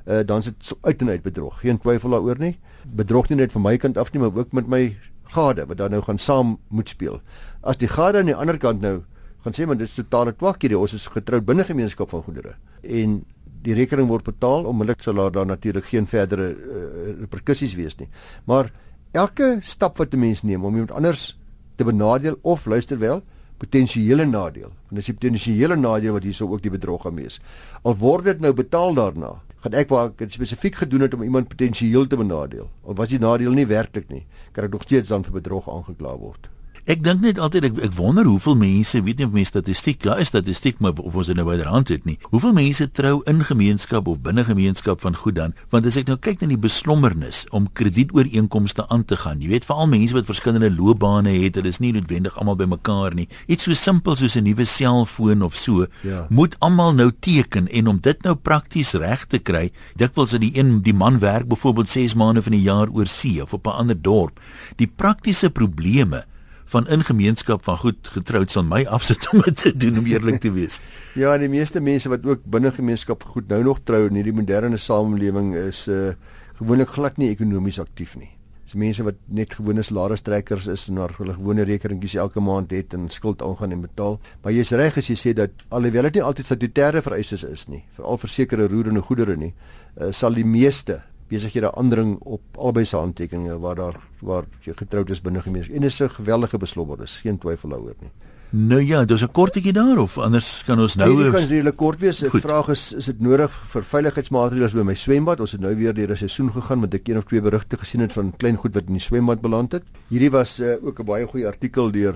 Uh 0.04 0.20
dan 0.26 0.42
is 0.42 0.50
dit 0.50 0.72
uit 0.82 1.02
en 1.02 1.08
uit 1.08 1.22
bedrog. 1.22 1.60
Geen 1.60 1.78
twyfel 1.78 2.10
daaroor 2.10 2.38
nie. 2.38 2.58
Bedrog 2.84 3.28
nie 3.28 3.38
net 3.38 3.52
van 3.52 3.62
my 3.62 3.76
kant 3.76 3.98
af 3.98 4.12
nie, 4.12 4.20
maar 4.20 4.34
ook 4.34 4.52
met 4.52 4.66
my 4.68 4.96
gade 5.32 5.66
wat 5.66 5.76
dan 5.76 5.90
nou 5.90 6.02
gaan 6.02 6.18
saam 6.18 6.58
moet 6.68 6.88
speel. 6.88 7.20
As 7.62 7.76
die 7.76 7.88
gade 7.88 8.18
aan 8.18 8.26
die 8.26 8.36
ander 8.36 8.58
kant 8.58 8.80
nou 8.80 9.02
gaan 9.44 9.52
sê 9.52 9.66
maar 9.66 9.76
dit 9.76 9.88
is 9.88 9.94
totale 9.94 10.32
twak 10.32 10.62
hierdie 10.62 10.78
ons 10.78 10.92
is 10.92 11.06
getroud 11.06 11.44
binne 11.44 11.64
gemeenskap 11.64 12.08
van 12.10 12.22
goedere 12.22 12.54
en 12.82 13.24
die 13.64 13.74
rekening 13.76 14.08
word 14.08 14.24
betaal 14.24 14.66
onmiddellik 14.68 15.02
sal 15.04 15.14
daar 15.20 15.32
dan 15.32 15.52
natuurlik 15.52 15.86
geen 15.88 16.06
verdere 16.06 16.50
uh, 16.52 17.20
reperkusies 17.20 17.74
wees 17.78 17.96
nie. 17.96 18.08
Maar 18.44 18.70
elke 19.12 19.58
stap 19.62 19.96
wat 19.96 20.12
'n 20.12 20.20
mens 20.20 20.42
neem 20.42 20.64
om 20.64 20.72
iemand 20.72 20.92
anders 20.92 21.38
te 21.76 21.84
benadeel 21.84 22.38
of 22.42 22.66
luister 22.66 22.98
wel 22.98 23.22
potensiële 23.58 24.26
nadeel. 24.26 24.72
Want 24.88 25.00
dis 25.00 25.06
die 25.06 25.14
potensiële 25.14 25.76
nadeel 25.76 26.12
wat 26.12 26.22
hierso 26.22 26.48
ook 26.50 26.62
die 26.62 26.70
bedrog 26.70 27.02
gaan 27.02 27.14
wees. 27.14 27.40
Al 27.82 27.96
word 27.96 28.24
dit 28.24 28.40
nou 28.40 28.52
betaal 28.52 28.94
daarna, 28.94 29.40
gaan 29.64 29.76
ek 29.80 29.88
waar 29.88 30.10
ek 30.12 30.34
spesifiek 30.34 30.76
gedoen 30.82 31.06
het 31.06 31.14
om 31.16 31.22
iemand 31.24 31.48
potensieel 31.48 32.04
te 32.06 32.18
benadeel. 32.20 32.68
Of 32.82 32.98
was 33.00 33.08
die 33.08 33.18
nadeel 33.18 33.56
nie 33.56 33.64
werklik 33.66 34.10
nie, 34.12 34.26
kan 34.52 34.68
ek 34.68 34.76
nog 34.76 34.84
steeds 34.84 35.08
dan 35.08 35.24
vir 35.24 35.40
bedrog 35.40 35.70
aangekla 35.72 36.12
word. 36.20 36.50
Ek 36.84 37.00
dink 37.00 37.22
net 37.24 37.38
altyd 37.40 37.64
ek, 37.70 37.78
ek 37.86 37.92
wonder 37.96 38.26
hoeveel 38.28 38.58
mense, 38.60 39.00
weet 39.06 39.16
nie 39.16 39.24
of 39.24 39.30
mense 39.32 39.54
statistiek, 39.54 40.02
ja, 40.04 40.18
is 40.20 40.28
statistiek 40.28 40.82
maar 40.84 40.98
of 41.00 41.14
ons 41.16 41.30
dit 41.30 41.36
nou 41.38 41.46
byderhand 41.48 41.88
het 41.88 42.02
nie. 42.04 42.18
Hoeveel 42.28 42.52
mense 42.52 42.84
trou 42.92 43.22
in 43.30 43.38
gemeenskap 43.48 44.10
of 44.10 44.18
binne 44.20 44.42
gemeenskap 44.44 45.00
van 45.00 45.16
goed 45.16 45.38
dan? 45.38 45.54
Want 45.72 45.88
as 45.88 45.96
ek 45.96 46.10
nou 46.12 46.18
kyk 46.20 46.42
na 46.42 46.50
die 46.50 46.58
beslommernis 46.60 47.46
om 47.56 47.70
kredietooreenkomste 47.80 48.84
aan 48.92 49.06
te 49.08 49.16
gaan, 49.16 49.40
jy 49.40 49.48
weet 49.54 49.64
veral 49.64 49.88
mense 49.94 50.12
wat 50.12 50.28
verskillende 50.28 50.68
loopbane 50.74 51.32
het, 51.32 51.54
dit 51.56 51.70
is 51.70 51.80
nie 51.80 51.94
noodwendig 51.96 52.36
almal 52.36 52.60
bymekaar 52.60 53.16
nie. 53.16 53.30
Iets 53.48 53.64
so 53.64 53.72
simpel 53.72 54.20
soos 54.20 54.36
'n 54.36 54.44
nuwe 54.44 54.68
selfoon 54.68 55.40
of 55.40 55.56
so, 55.56 55.86
ja. 56.04 56.26
moet 56.28 56.52
almal 56.60 56.92
nou 56.92 57.08
teken 57.20 57.64
en 57.72 57.88
om 57.88 57.98
dit 58.00 58.22
nou 58.24 58.34
prakties 58.36 58.92
reg 58.92 59.24
te 59.32 59.38
kry, 59.38 59.72
dikwels 59.96 60.36
dat 60.36 60.44
die 60.44 60.52
een 60.52 60.82
die 60.82 60.92
man 60.92 61.18
werk 61.18 61.48
byvoorbeeld 61.48 61.88
6 61.88 62.14
maande 62.14 62.42
van 62.42 62.52
die 62.52 62.62
jaar 62.68 62.92
oor 62.92 63.06
see 63.06 63.40
of 63.40 63.54
op 63.54 63.66
'n 63.66 63.70
ander 63.70 63.96
dorp. 63.96 64.38
Die 64.76 64.86
praktiese 64.86 65.48
probleme 65.50 66.26
van 66.72 66.88
in 66.88 67.04
gemeenskap 67.04 67.64
van 67.64 67.78
goed 67.78 68.08
getroud 68.16 68.50
sal 68.50 68.64
my 68.64 68.84
afsit 68.84 69.26
om 69.32 69.42
dit 69.46 69.56
te 69.56 69.76
doen 69.76 69.98
om 69.98 70.06
eerlik 70.06 70.40
te 70.40 70.52
wees. 70.52 70.80
ja, 71.22 71.36
die 71.38 71.50
meeste 71.52 71.80
mense 71.80 72.08
wat 72.08 72.24
ook 72.26 72.44
binne 72.44 72.72
gemeenskap 72.72 73.24
goed 73.34 73.48
nou 73.48 73.62
nog 73.64 73.82
trou 73.84 74.06
in 74.08 74.20
hierdie 74.20 74.36
moderne 74.36 74.78
samelewing 74.78 75.54
is 75.66 75.86
uh 75.88 76.14
gewoonlik 76.54 76.92
glad 76.94 77.16
nie 77.18 77.32
ekonomies 77.32 77.80
aktief 77.82 78.12
nie. 78.14 78.28
Dis 78.64 78.76
mense 78.78 79.02
wat 79.02 79.16
net 79.26 79.56
gewone 79.58 79.82
salarisstrekkers 79.82 80.68
is 80.70 80.84
en 80.88 81.00
hulle 81.02 81.34
gewone 81.34 81.64
rekeningkies 81.66 82.14
elke 82.22 82.40
maand 82.40 82.70
het 82.70 82.94
en 82.94 83.08
skuld 83.10 83.42
aangaan 83.42 83.74
en 83.74 83.82
betaal. 83.82 84.20
Maar 84.42 84.54
jy's 84.54 84.70
reg 84.78 84.98
as 84.98 85.10
jy 85.10 85.16
sê 85.18 85.32
dat 85.34 85.64
alhoewel 85.74 86.08
dit 86.08 86.20
nie 86.20 86.24
altyd 86.24 86.48
statutêre 86.48 87.02
vereistes 87.02 87.44
is 87.44 87.66
nie, 87.68 87.82
veral 87.98 88.22
vir 88.22 88.32
sekere 88.32 88.68
roerende 88.70 89.02
goedere 89.02 89.36
nie, 89.36 89.50
uh, 89.98 90.12
sal 90.14 90.38
die 90.38 90.46
meeste 90.46 91.02
besighede 91.28 91.72
aandring 91.72 92.18
op 92.20 92.42
albei 92.56 92.84
se 92.84 92.96
handtekeninge 92.96 93.58
waar 93.58 93.74
daar 93.74 93.96
waar 94.20 94.44
jy 94.60 94.72
getroud 94.76 95.10
is 95.10 95.20
binne 95.20 95.42
gemeenskap. 95.42 95.76
En 95.76 95.82
dit 95.82 95.90
is 95.90 96.00
'n 96.00 96.08
geweldige 96.08 96.58
beslobbernis, 96.58 97.20
geen 97.22 97.38
twyfel 97.38 97.68
daaroor 97.68 97.96
nie. 98.00 98.10
Nou 98.50 98.80
ja, 98.80 99.04
dis 99.04 99.22
'n 99.22 99.32
kortetjie 99.32 99.72
daar 99.72 99.98
of 99.98 100.18
anders 100.18 100.64
kan 100.64 100.80
ons 100.80 100.94
nou 100.94 101.14
Nee, 101.14 101.24
dit 101.24 101.32
kan 101.32 101.48
redelik 101.48 101.76
kort 101.76 102.00
wees. 102.00 102.18
Die 102.18 102.30
vraag 102.30 102.68
is 102.68 102.92
is 102.92 103.04
dit 103.04 103.20
nodig 103.20 103.50
vir 103.50 103.82
veiligheidsmaatreëls 103.82 104.72
by 104.72 104.82
my 104.82 104.94
swembad? 104.94 105.40
Ons 105.40 105.52
het 105.52 105.60
nou 105.60 105.74
weer 105.74 105.94
deur 105.94 106.10
'n 106.10 106.16
seisoen 106.16 106.52
gegaan 106.52 106.80
met 106.80 106.94
ek 106.94 107.08
een 107.08 107.16
of 107.16 107.24
twee 107.24 107.40
berigte 107.40 107.76
gesien 107.76 108.00
het 108.00 108.12
van 108.12 108.32
klein 108.36 108.56
goed 108.56 108.74
wat 108.74 108.84
in 108.86 108.92
die 108.92 109.00
swembad 109.00 109.40
beland 109.40 109.72
het. 109.72 109.82
Hierdie 110.08 110.30
was 110.30 110.60
uh, 110.60 110.76
ook 110.82 111.00
'n 111.00 111.04
baie 111.04 111.26
goeie 111.26 111.46
artikel 111.46 111.90
deur 111.90 112.14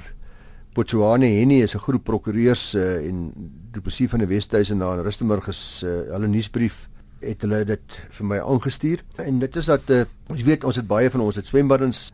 Potsuane 0.75 1.27
Henny 1.27 1.63
is 1.63 1.75
'n 1.75 1.81
groep 1.81 2.05
prokureurs 2.05 2.75
uh, 2.75 3.09
en 3.09 3.33
die 3.73 3.81
presie 3.81 4.09
van 4.09 4.19
die 4.19 4.29
Wesduisen 4.29 4.79
daar 4.79 4.99
in 4.99 5.05
Rustenburg 5.05 5.49
is 5.49 5.83
uh, 5.85 5.91
hulle 6.13 6.29
nuusbrief 6.29 6.89
het 7.21 7.43
hulle 7.43 7.65
dit 7.65 7.99
vir 8.11 8.27
my 8.27 8.39
aangestuur. 8.41 9.03
En 9.17 9.39
dit 9.39 9.57
is 9.57 9.67
dat 9.71 9.91
uh, 9.91 10.05
ons 10.31 10.43
weet 10.43 10.65
ons 10.65 10.77
het 10.77 10.87
baie 10.87 11.11
van 11.11 11.21
ons 11.21 11.37
het 11.37 11.47
swembaddens 11.47 12.09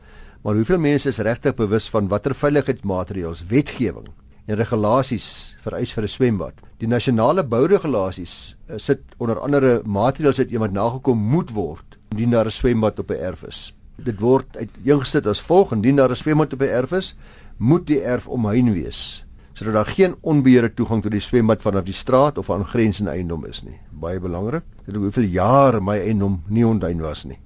maar 0.45 0.59
hoeveel 0.59 0.79
mense 0.79 1.09
is 1.09 1.19
regtig 1.25 1.55
bewus 1.57 1.89
van 1.89 2.09
watter 2.09 2.35
veiligheidsmaatreëls 2.37 3.47
wetgewing 3.49 4.11
en 4.45 4.59
regulasies 4.61 5.57
vereis 5.65 5.93
vir 5.97 6.05
'n 6.05 6.09
swembad? 6.09 6.53
Die 6.79 6.89
nasionale 6.89 7.45
bouregulasies 7.45 8.57
uh, 8.69 8.77
sit 8.77 9.01
onder 9.17 9.41
andere 9.41 9.81
maatreëls 9.85 10.39
wat 10.39 10.51
iemand 10.51 10.73
nagekom 10.73 11.19
moet 11.19 11.51
word 11.51 11.97
indien 12.13 12.31
daar 12.31 12.47
'n 12.47 12.51
swembad 12.51 12.99
op 12.99 13.11
'n 13.11 13.25
erf 13.25 13.43
is. 13.43 13.75
Dit 13.97 14.21
word 14.21 14.57
uiteengesit 14.57 15.27
as 15.27 15.41
volg 15.41 15.73
indien 15.73 15.97
daar 15.97 16.11
'n 16.11 16.17
swembad 16.17 16.53
op 16.53 16.61
'n 16.61 16.69
erf 16.69 16.93
is 16.93 17.17
moet 17.57 17.87
die 17.87 18.03
erf 18.03 18.29
omheind 18.29 18.73
wees 18.73 19.24
sodat 19.55 19.75
daar 19.75 19.87
geen 19.87 20.15
onbeheerde 20.21 20.75
toegang 20.75 21.03
tot 21.03 21.15
die 21.15 21.23
swembad 21.23 21.63
vanaf 21.63 21.87
die 21.87 21.95
straat 21.95 22.39
of 22.39 22.51
aangrensende 22.51 23.15
eiendom 23.15 23.47
is 23.47 23.63
nie. 23.63 23.79
Baie 23.91 24.21
belangrik. 24.21 24.67
Dit 24.85 24.95
het 24.95 25.03
hoeveel 25.03 25.31
jare 25.31 25.81
my 25.81 25.99
eiendom 26.03 26.41
nie 26.51 26.67
ontuin 26.67 27.01
was 27.03 27.25
nie. 27.25 27.39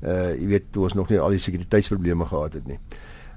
Uh 0.00 0.32
jy 0.32 0.46
weet 0.48 0.70
toe 0.72 0.88
ons 0.88 0.96
nog 0.96 1.10
nie 1.12 1.20
al 1.20 1.36
die 1.36 1.42
sekuriteitsprobleme 1.42 2.26
gehad 2.26 2.56
het 2.56 2.66
nie. 2.66 2.78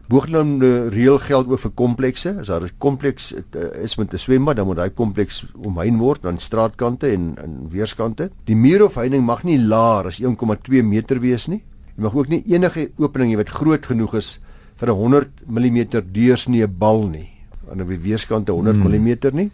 Boogenoemde 0.08 0.88
reël 0.94 1.20
geld 1.20 1.52
ook 1.52 1.60
vir 1.60 1.72
komplekse. 1.76 2.36
As 2.40 2.48
daar 2.48 2.64
'n 2.64 2.72
kompleks 2.78 3.34
uh, 3.34 3.84
is 3.84 3.98
met 3.98 4.14
'n 4.14 4.18
swembad, 4.18 4.56
dan 4.56 4.66
moet 4.66 4.78
daai 4.78 4.90
kompleks 4.90 5.46
omheind 5.64 6.00
word 6.00 6.26
aan 6.26 6.40
straatkante 6.40 7.08
en 7.08 7.36
aan 7.42 7.70
weerskante. 7.70 8.30
Die 8.46 8.56
muur 8.56 8.86
of 8.86 8.96
heining 8.96 9.26
mag 9.26 9.44
nie 9.44 9.60
laer 9.60 10.06
as 10.06 10.22
1,2 10.22 10.84
meter 10.84 11.20
wees 11.20 11.48
nie. 11.48 11.64
Jy 11.98 12.04
mag 12.04 12.16
ook 12.16 12.28
nie 12.28 12.44
enige 12.48 12.92
opening 12.98 13.34
hê 13.34 13.38
wat 13.38 13.50
groot 13.50 13.86
genoeg 13.86 14.16
is 14.16 14.40
vir 14.76 14.90
'n 14.90 14.96
100 14.96 15.30
mm 15.48 15.88
deursnee 16.12 16.68
bal 16.68 17.08
nie 17.08 17.35
aan 17.72 17.84
die 17.84 18.00
weerskante 18.00 18.52
100 18.52 18.78
mm 18.78 19.36
nie. 19.36 19.52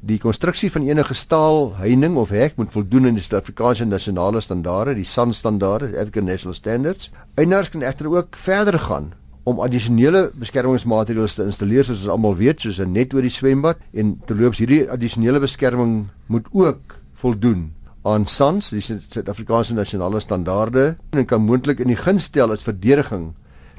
Die 0.00 0.18
konstruksie 0.22 0.70
van 0.70 0.84
enige 0.86 1.14
staal 1.14 1.72
heining 1.76 2.16
of 2.16 2.30
hek 2.30 2.54
moet 2.56 2.70
voldoen 2.70 3.06
aan 3.06 3.16
die 3.18 3.22
Suid-Afrikaanse 3.22 3.84
nasionale 3.84 4.40
standaarde, 4.40 4.94
die 4.94 5.04
SAN 5.04 5.32
standaarde, 5.34 5.90
African 5.98 6.24
National 6.24 6.54
Standards. 6.54 7.10
Eienaars 7.34 7.70
kan 7.70 7.82
egter 7.82 8.06
ook 8.06 8.36
verder 8.36 8.78
gaan 8.78 9.12
om 9.42 9.58
addisionele 9.64 10.28
beskermingsmateriaal 10.38 11.26
te 11.32 11.48
installeer 11.48 11.86
soos 11.86 12.04
ons 12.04 12.12
almal 12.14 12.36
weet, 12.36 12.60
soos 12.60 12.78
'n 12.78 12.92
net 12.92 13.14
oor 13.14 13.22
die 13.22 13.32
swembad 13.32 13.78
en 13.92 14.20
terloops 14.26 14.58
hierdie 14.58 14.86
addisionele 14.90 15.40
beskerming 15.40 16.06
moet 16.26 16.46
ook 16.52 16.98
voldoen 17.14 17.72
aan 18.04 18.26
SANS, 18.26 18.70
die 18.70 18.80
Suid-Afrikaanse 18.80 19.74
nasionale 19.74 20.20
standaarde 20.20 20.96
en 21.10 21.26
kan 21.26 21.42
moontlik 21.42 21.80
in 21.80 21.88
die 21.88 21.96
guns 21.96 22.24
stel 22.24 22.52
as 22.52 22.62
verdediging 22.62 23.32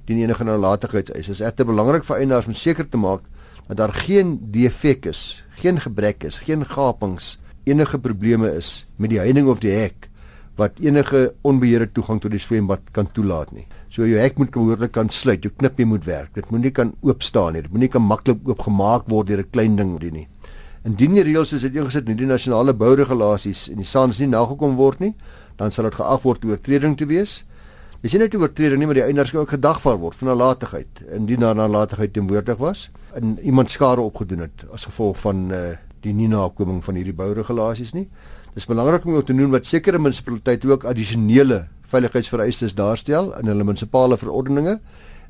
teen 0.06 0.18
enige 0.18 0.44
nalatigheidseis. 0.44 1.28
Dit 1.28 1.36
is 1.36 1.46
egter 1.46 1.66
belangrik 1.66 2.04
vir 2.04 2.18
eienaars 2.18 2.48
om 2.50 2.54
seker 2.54 2.90
te 2.90 2.98
maak 2.98 3.22
dat 3.70 3.78
daar 3.78 3.94
geen 3.94 4.38
defek 4.52 5.06
is, 5.06 5.44
geen 5.62 5.78
gebrek 5.80 6.24
is, 6.26 6.40
geen 6.42 6.66
gapings, 6.66 7.38
enige 7.70 8.00
probleme 8.02 8.50
is 8.58 8.88
met 8.98 9.14
die 9.14 9.20
heining 9.22 9.48
of 9.48 9.62
die 9.62 9.76
hek 9.76 10.10
wat 10.60 10.80
enige 10.84 11.30
onbeheerde 11.48 11.88
toegang 11.96 12.20
tot 12.20 12.34
die 12.34 12.42
swembad 12.42 12.90
kan 12.92 13.08
toelaat 13.16 13.54
nie. 13.56 13.64
So 13.94 14.04
jou 14.04 14.20
hek 14.20 14.36
moet 14.42 14.52
behoorlik 14.52 14.92
kan 14.92 15.08
sluit, 15.08 15.46
jou 15.46 15.54
knipie 15.56 15.86
moet 15.88 16.04
werk. 16.04 16.34
Dit 16.36 16.50
moenie 16.52 16.74
kan 16.76 16.92
oop 17.06 17.24
staan 17.24 17.56
nie. 17.56 17.62
Dit 17.64 17.72
moenie 17.72 17.92
kan 17.94 18.04
maklik 18.04 18.42
oopgemaak 18.44 19.08
word 19.08 19.30
deur 19.30 19.40
'n 19.40 19.50
klein 19.52 19.76
ding 19.78 19.96
nie. 20.12 20.28
Indien 20.84 21.14
die 21.14 21.24
reëls 21.24 21.50
soos 21.50 21.62
dit 21.62 21.76
ingesit 21.76 22.10
in 22.10 22.18
die 22.18 22.26
nasionale 22.26 22.74
bouregulasies 22.74 23.70
en 23.70 23.78
die 23.78 23.86
SANS 23.86 24.20
nie 24.20 24.28
nagekom 24.28 24.76
word 24.76 25.00
nie, 25.00 25.16
dan 25.58 25.72
sal 25.72 25.86
dit 25.86 25.96
geag 25.96 26.24
word 26.24 26.46
oortreding 26.46 26.98
te 26.98 27.06
wees. 27.06 27.46
Dis 28.00 28.14
nie 28.16 28.22
net 28.22 28.36
oortreding 28.40 28.80
nie, 28.80 28.88
maar 28.88 28.96
die 28.96 29.04
eienaars 29.04 29.34
kan 29.34 29.42
ook 29.42 29.58
gedagvaar 29.58 29.98
word 30.00 30.16
vir 30.16 30.30
nalatigheid 30.30 31.02
indien 31.18 31.42
daar 31.44 31.58
nalatigheid 31.60 32.14
teenwoordig 32.16 32.56
was 32.62 32.86
en 33.20 33.34
iemand 33.44 33.72
skade 33.74 34.00
opgedoen 34.00 34.46
het 34.46 34.64
as 34.72 34.86
gevolg 34.88 35.18
van 35.20 35.42
uh, 35.52 35.64
die 36.06 36.14
nie 36.16 36.30
nakoming 36.32 36.78
van 36.86 36.96
hierdie 36.96 37.16
bouregulasies 37.18 37.92
nie. 37.98 38.06
Dis 38.56 38.70
belangrik 38.70 39.04
om 39.04 39.18
te 39.20 39.36
noem 39.36 39.58
dat 39.58 39.68
sekere 39.68 40.00
munisipaliteite 40.00 40.70
ook 40.72 40.86
addisionele 40.88 41.66
veiligheidsvereistes 41.92 42.78
daarstel 42.78 43.34
in 43.42 43.52
hulle 43.52 43.68
munisipale 43.68 44.16
verordeninge 44.22 44.78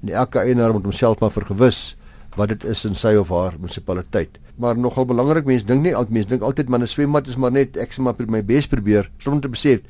en 0.04 0.12
elke 0.14 0.44
eienaar 0.44 0.76
moet 0.78 0.86
homself 0.86 1.24
maar 1.24 1.34
vergewis 1.34 1.96
wat 2.38 2.54
dit 2.54 2.68
is 2.70 2.84
in 2.86 2.94
sy 2.94 3.16
of 3.18 3.32
haar 3.34 3.58
munisipaliteit. 3.58 4.38
Maar 4.62 4.78
nogal 4.78 5.10
belangrik, 5.10 5.50
mense 5.50 5.66
dink 5.66 5.82
nie 5.88 5.96
altyd 5.96 6.14
mense 6.20 6.30
dink 6.36 6.46
altyd 6.46 6.70
man 6.70 6.86
'n 6.86 6.88
swembad 6.88 7.28
is 7.28 7.36
maar 7.36 7.52
net 7.52 7.78
ek 7.78 7.98
sê 7.98 8.06
maar 8.06 8.14
my 8.28 8.44
bes 8.46 8.68
probeer 8.68 9.10
om 9.26 9.42
te 9.42 9.50
besef 9.50 9.82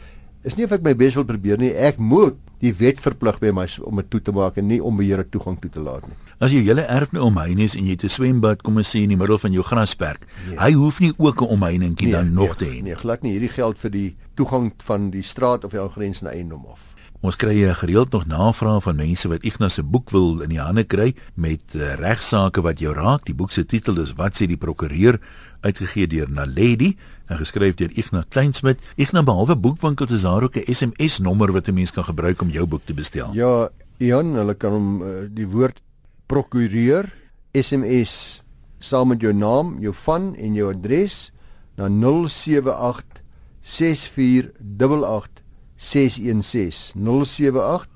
is 0.50 0.58
nie 0.58 0.66
of 0.68 0.74
ek 0.76 0.86
my 0.86 0.96
bes 0.98 1.18
wil 1.20 1.28
probeer 1.30 1.62
nie, 1.62 1.72
ek 1.74 2.00
moet 2.02 2.38
die 2.60 2.74
wet 2.76 3.00
verplig 3.00 3.38
by 3.40 3.54
my 3.56 3.66
om 3.88 4.02
dit 4.02 4.10
toe 4.12 4.20
te 4.24 4.34
maak 4.36 4.58
en 4.60 4.68
nie 4.68 4.82
om 4.84 4.98
beheer 5.00 5.24
toegang 5.32 5.56
toe 5.62 5.72
te 5.72 5.84
laat 5.84 6.04
nie. 6.10 6.18
As 6.44 6.52
jy 6.56 6.64
julle 6.68 6.84
erf 6.92 7.14
nou 7.16 7.30
omheining 7.30 7.70
is 7.70 7.78
en 7.80 7.88
jy 7.88 7.96
het 7.96 8.04
'n 8.04 8.16
swembad 8.18 8.64
kom 8.64 8.78
ons 8.78 8.90
sê 8.90 9.04
in 9.04 9.14
die 9.16 9.20
middel 9.20 9.40
van 9.40 9.54
jou 9.54 9.64
grasperk, 9.64 10.28
nee. 10.48 10.58
hy 10.58 10.72
hoef 10.74 11.00
nie 11.00 11.14
ook 11.18 11.42
'n 11.42 11.54
omheiningkie 11.56 12.08
nee, 12.08 12.16
dan 12.16 12.34
nog 12.34 12.58
nee, 12.58 12.60
te 12.60 12.66
hê 12.66 12.74
nie. 12.82 12.82
Nee, 12.82 12.96
glad 12.96 13.24
nie. 13.24 13.32
Hierdie 13.32 13.56
geld 13.56 13.78
vir 13.80 13.92
die 13.92 14.16
toegang 14.36 14.74
van 14.78 15.10
die 15.12 15.24
straat 15.24 15.64
of 15.64 15.72
die 15.72 15.80
aangrensende 15.80 16.34
eiendom 16.34 16.66
af. 16.66 16.96
Ons 17.20 17.36
kry 17.36 17.52
gereeld 17.76 18.14
nog 18.16 18.30
navrae 18.32 18.80
van 18.80 18.96
mense 18.96 19.28
wat 19.28 19.44
Ignas 19.44 19.74
se 19.74 19.84
boek 19.84 20.10
wil 20.16 20.40
in 20.42 20.54
die 20.54 20.62
hande 20.62 20.86
kry 20.88 21.12
met 21.36 21.76
uh, 21.76 21.98
regsaake 22.00 22.62
wat 22.64 22.80
jou 22.80 22.94
raak. 22.96 23.26
Die 23.28 23.36
boek 23.36 23.52
se 23.52 23.66
titel 23.66 24.00
is 24.00 24.14
Wat 24.16 24.40
sê 24.40 24.48
die 24.48 24.58
prokureur? 24.58 25.20
Uitgegee 25.62 26.08
deur 26.08 26.30
Naledi 26.30 26.98
en 27.28 27.38
geskryf 27.38 27.76
deur 27.76 27.92
Ignas 27.94 28.26
Kleinsmid. 28.30 28.80
Ignas 28.96 29.24
behalwe 29.24 29.56
boekwinkels 29.56 30.12
is 30.12 30.22
daar 30.22 30.44
ook 30.44 30.56
'n 30.56 30.74
SMS 30.74 31.20
nommer 31.20 31.52
wat 31.52 31.68
'n 31.68 31.74
mens 31.74 31.92
kan 31.92 32.04
gebruik 32.04 32.42
om 32.42 32.50
jou 32.50 32.66
boek 32.66 32.86
te 32.86 32.94
bestel. 32.94 33.34
Ja, 33.34 33.70
Ian, 33.98 34.34
hulle 34.36 34.54
kan 34.54 34.72
hom 34.72 35.02
uh, 35.02 35.08
die 35.28 35.48
woord 35.48 35.82
prokureur 36.26 37.14
SMS 37.52 38.44
saam 38.80 39.08
met 39.08 39.22
jou 39.22 39.34
naam, 39.34 39.78
jou 39.82 39.94
van 39.94 40.36
en 40.36 40.54
jou 40.54 40.74
adres 40.74 41.32
na 41.76 41.88
078 41.88 43.22
6488 43.62 45.44
616 45.76 46.94
078 46.96 47.88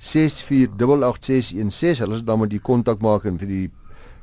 6488616 0.00 1.98
hulle 1.98 2.14
is 2.14 2.24
dan 2.24 2.40
met 2.40 2.50
die 2.50 2.62
kontak 2.62 3.02
maak 3.04 3.24
en 3.28 3.38
vir 3.38 3.48
die 3.50 3.70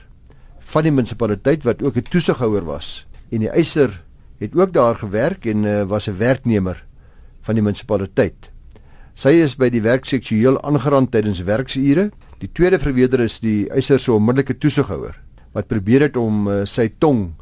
van 0.71 0.87
die 0.87 0.93
munisipaliteit 0.95 1.65
wat 1.67 1.83
ook 1.83 1.97
'n 1.97 2.11
toesighouer 2.11 2.65
was. 2.65 3.07
En 3.31 3.41
die 3.41 3.51
eiser 3.51 4.03
het 4.39 4.55
ook 4.55 4.73
daar 4.73 4.97
gewerk 4.97 5.47
en 5.47 5.65
uh, 5.65 5.83
was 5.83 6.09
'n 6.09 6.17
werknemer 6.17 6.85
van 7.41 7.55
die 7.55 7.63
munisipaliteit. 7.63 8.51
Sy 9.15 9.29
is 9.29 9.57
by 9.57 9.69
die 9.71 9.83
werk 9.83 10.05
seksueel 10.05 10.63
aangerand 10.63 11.11
tydens 11.11 11.43
werksure. 11.43 12.11
Die 12.39 12.51
tweede 12.53 12.79
verweder 12.79 13.21
is 13.21 13.41
die 13.41 13.69
eiser 13.71 13.99
se 13.99 14.13
onmiddellike 14.13 14.59
toesighouer 14.59 15.19
wat 15.53 15.67
probeer 15.67 16.01
het 16.01 16.17
om 16.17 16.49
uh, 16.49 16.65
sy 16.65 16.93
tong 16.99 17.35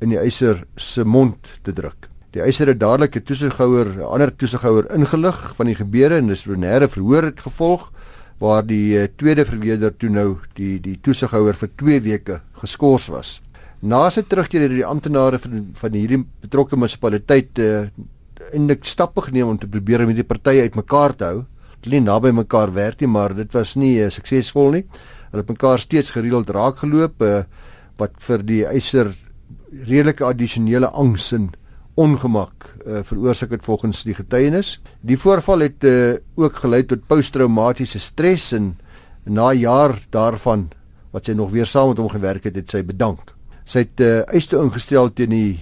in 0.00 0.08
die 0.08 0.18
eiser 0.18 0.64
se 0.76 1.04
mond 1.04 1.60
te 1.62 1.72
druk. 1.72 2.08
Die 2.34 2.42
eiser 2.42 2.66
het 2.66 2.80
dadelik 2.80 3.16
'n 3.16 3.22
toesighouer, 3.22 3.86
'n 3.86 4.02
ander 4.02 4.36
toesighouer 4.36 4.90
ingelig 4.90 5.54
van 5.56 5.66
die 5.66 5.74
gebeure 5.74 6.16
en 6.16 6.28
disiplinêre 6.28 6.88
verhoor 6.88 7.22
het 7.22 7.40
gevolg 7.40 7.92
waar 8.42 8.64
die 8.66 8.96
uh, 8.98 9.06
tweede 9.16 9.44
verweerder 9.46 9.94
toe 9.96 10.10
nou 10.10 10.28
die 10.58 10.78
die 10.82 10.96
toesighouer 11.02 11.56
vir 11.58 11.70
2 11.80 12.00
weke 12.04 12.40
geskort 12.62 13.08
was. 13.12 13.38
Na 13.84 14.08
sy 14.10 14.24
terugkeer 14.26 14.66
het 14.66 14.74
die 14.74 14.86
amptenare 14.86 15.38
van 15.38 15.70
van 15.80 15.96
hierdie 15.96 16.22
betrokke 16.42 16.76
munisipaliteit 16.76 17.60
uh, 17.62 17.86
eintlik 18.52 18.86
stappe 18.88 19.22
geneem 19.28 19.54
om 19.54 19.58
te 19.58 19.70
probeer 19.70 20.04
om 20.04 20.12
hierdie 20.12 20.26
partye 20.26 20.64
uitmekaar 20.66 21.16
te 21.16 21.28
hou. 21.30 21.42
Hulle 21.84 21.98
nie 21.98 22.06
naby 22.06 22.32
mekaar 22.32 22.72
werk 22.74 23.02
nie, 23.02 23.10
maar 23.10 23.34
dit 23.36 23.52
was 23.54 23.74
nie 23.76 23.98
uh, 24.02 24.10
suksesvol 24.12 24.78
nie. 24.78 24.84
Hulle 25.30 25.42
het 25.44 25.52
mekaar 25.52 25.82
steeds 25.82 26.14
gereeld 26.16 26.50
raakgeloop 26.50 27.22
uh, 27.22 27.44
wat 28.00 28.16
vir 28.26 28.42
die 28.46 28.62
eiser 28.66 29.12
redelike 29.74 30.24
addisionele 30.26 30.90
angs 30.90 31.32
en 31.36 31.52
ongemak 31.94 32.66
uh, 32.86 33.02
veroorsaak 33.06 33.50
het 33.54 33.64
volgens 33.64 34.02
die 34.02 34.14
getuienis. 34.14 34.80
Die 35.00 35.18
voorval 35.18 35.66
het 35.68 35.84
uh, 35.84 36.14
ook 36.34 36.56
gelei 36.64 36.82
tot 36.86 37.06
posttraumatiese 37.06 38.00
stres 38.02 38.52
en 38.52 38.74
na 39.24 39.52
jaar 39.52 39.94
daarvan 40.10 40.68
wat 41.14 41.30
sy 41.30 41.36
nog 41.38 41.52
weer 41.54 41.66
saam 41.66 41.92
met 41.92 42.02
hom 42.02 42.10
gewerk 42.10 42.44
het, 42.44 42.56
het 42.58 42.70
sy 42.70 42.82
bedank. 42.84 43.34
Sy 43.64 43.86
het 43.86 44.02
uh, 44.02 44.24
eis 44.34 44.50
toe 44.50 44.58
ingestel 44.64 45.12
teen 45.14 45.30
die 45.30 45.60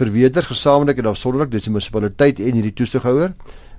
verweerders 0.00 0.50
gesamentlik 0.50 0.98
en 0.98 1.12
afsonderlik, 1.12 1.52
dis 1.54 1.68
die 1.68 1.72
munisipaliteit 1.72 2.42
en 2.42 2.58
hierdie 2.58 2.74
toesighouer 2.74 3.32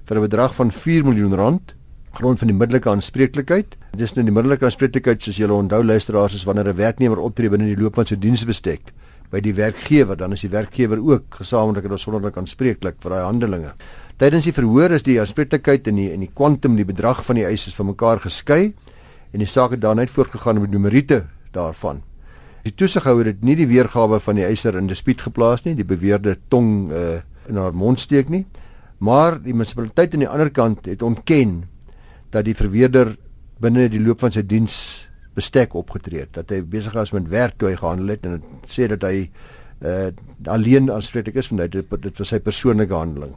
vir 0.08 0.18
'n 0.18 0.28
bedrag 0.28 0.56
van 0.56 0.72
4 0.72 1.04
miljoen 1.04 1.36
rand 1.36 1.76
grond 2.14 2.40
van 2.40 2.48
die 2.48 2.56
middelike 2.56 2.90
aanspreeklikheid. 2.90 3.76
Dis 3.96 4.16
nou 4.16 4.24
die 4.26 4.34
middelike 4.34 4.66
aanspreeklikheid 4.66 5.24
soos 5.24 5.38
julle 5.38 5.54
onthou 5.54 5.84
luisteraars 5.84 6.34
is 6.36 6.44
wanneer 6.44 6.68
'n 6.68 6.76
werknemer 6.76 7.20
optree 7.20 7.50
binne 7.50 7.66
die 7.66 7.82
loop 7.82 7.96
van 7.96 8.06
sy 8.06 8.16
diensbestek 8.16 8.92
by 9.32 9.40
die 9.40 9.54
werkgewer, 9.56 10.18
dan 10.20 10.36
is 10.36 10.44
die 10.44 10.52
werkgewer 10.52 11.00
ook 11.00 11.40
gesamentlik 11.40 11.88
en 11.88 11.96
afsonderlik 11.96 12.38
aanspreeklik 12.38 13.00
vir 13.04 13.16
daai 13.16 13.24
handelinge. 13.24 13.74
Tydens 14.20 14.46
die 14.46 14.54
verhoor 14.54 14.92
is 14.94 15.06
die 15.08 15.18
aanspreeklikheid 15.22 15.88
en 15.88 15.98
die 15.98 16.10
en 16.14 16.26
die 16.26 16.32
kwantum 16.36 16.76
die 16.78 16.86
bedrag 16.86 17.24
van 17.26 17.40
die 17.40 17.48
eis 17.48 17.70
van 17.74 17.90
mekaar 17.94 18.20
geskei 18.22 18.74
en 19.32 19.40
die 19.40 19.48
saak 19.48 19.78
het 19.78 19.82
dan 19.82 19.98
net 20.02 20.12
voortgegaan 20.12 20.60
met 20.62 20.72
numeriete 20.72 21.24
daarvan. 21.56 22.04
Die 22.62 22.74
toesighouer 22.76 23.32
het 23.32 23.42
nie 23.42 23.56
die 23.58 23.70
weergawe 23.72 24.20
van 24.22 24.38
die 24.38 24.46
eiser 24.46 24.76
in 24.78 24.90
dispuut 24.92 25.24
geplaas 25.26 25.64
nie, 25.66 25.74
die 25.80 25.88
beweerde 25.88 26.36
tong 26.54 26.92
uh, 26.92 27.22
in 27.50 27.58
haar 27.58 27.74
mond 27.74 28.00
steek 28.00 28.30
nie, 28.30 28.44
maar 29.02 29.40
die 29.42 29.56
munisipaliteit 29.56 30.14
aan 30.14 30.26
die 30.28 30.30
ander 30.30 30.52
kant 30.54 30.86
het 30.86 31.02
ontken 31.02 31.64
dat 32.32 32.46
die 32.46 32.56
verweerder 32.56 33.16
binne 33.62 33.88
die 33.90 34.02
loop 34.02 34.22
van 34.22 34.34
sy 34.36 34.44
diens 34.46 35.01
bestek 35.42 35.76
opgetree 35.78 36.26
het 36.26 36.36
dat 36.38 36.54
hy 36.54 36.62
besig 36.62 36.96
was 36.98 37.14
met 37.16 37.30
werk 37.32 37.58
toe 37.58 37.72
hy 37.72 37.80
gehandel 37.80 38.14
het 38.16 38.26
en 38.28 38.38
het 38.38 38.72
sê 38.72 38.88
dat 38.92 39.04
hy 39.08 39.26
uh, 39.82 40.12
alleen 40.46 40.92
aanspreeklik 40.94 41.42
is 41.42 41.50
van 41.52 41.64
dit 41.66 41.74
dit 41.74 42.22
was 42.22 42.30
sy 42.30 42.40
persoonlike 42.40 42.94
handeling. 42.94 43.34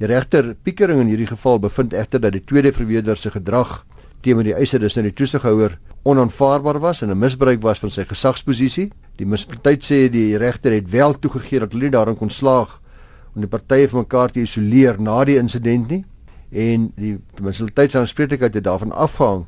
Die 0.00 0.08
regter 0.08 0.54
Pickering 0.64 1.02
in 1.02 1.10
hierdie 1.12 1.28
geval 1.28 1.60
bevind 1.60 1.92
egter 1.92 2.22
dat 2.22 2.32
die 2.32 2.44
tweede 2.44 2.72
verweerder 2.72 3.18
se 3.20 3.32
gedrag 3.34 3.82
teenoor 4.24 4.46
die 4.46 4.56
eiser 4.56 4.80
dis 4.80 4.96
nou 4.96 5.04
die 5.06 5.16
toesighouer 5.16 5.78
onaanvaarbaar 6.08 6.78
was 6.80 7.02
en 7.02 7.10
'n 7.10 7.18
misbruik 7.18 7.60
was 7.62 7.78
van 7.78 7.90
sy 7.90 8.04
gesagsposisie. 8.04 8.90
Die 9.16 9.26
munisipaliteit 9.26 9.84
sê 9.84 10.08
die 10.10 10.36
regter 10.38 10.72
het 10.72 10.90
wel 10.90 11.18
toegegee 11.18 11.60
dat 11.60 11.72
hulle 11.72 11.90
daarin 11.90 12.16
kon 12.16 12.30
slaag 12.30 12.80
om 13.34 13.40
die 13.40 13.50
partye 13.50 13.88
van 13.88 14.00
mekaar 14.00 14.30
te 14.30 14.40
isoleer 14.40 15.00
na 15.00 15.24
die 15.24 15.36
insident 15.36 15.88
nie 15.88 16.04
en 16.50 16.92
die 16.96 17.18
munisipaliteitsaanspreeklikheid 17.40 18.54
het 18.54 18.64
daarvan 18.64 18.92
afhang 18.92 19.46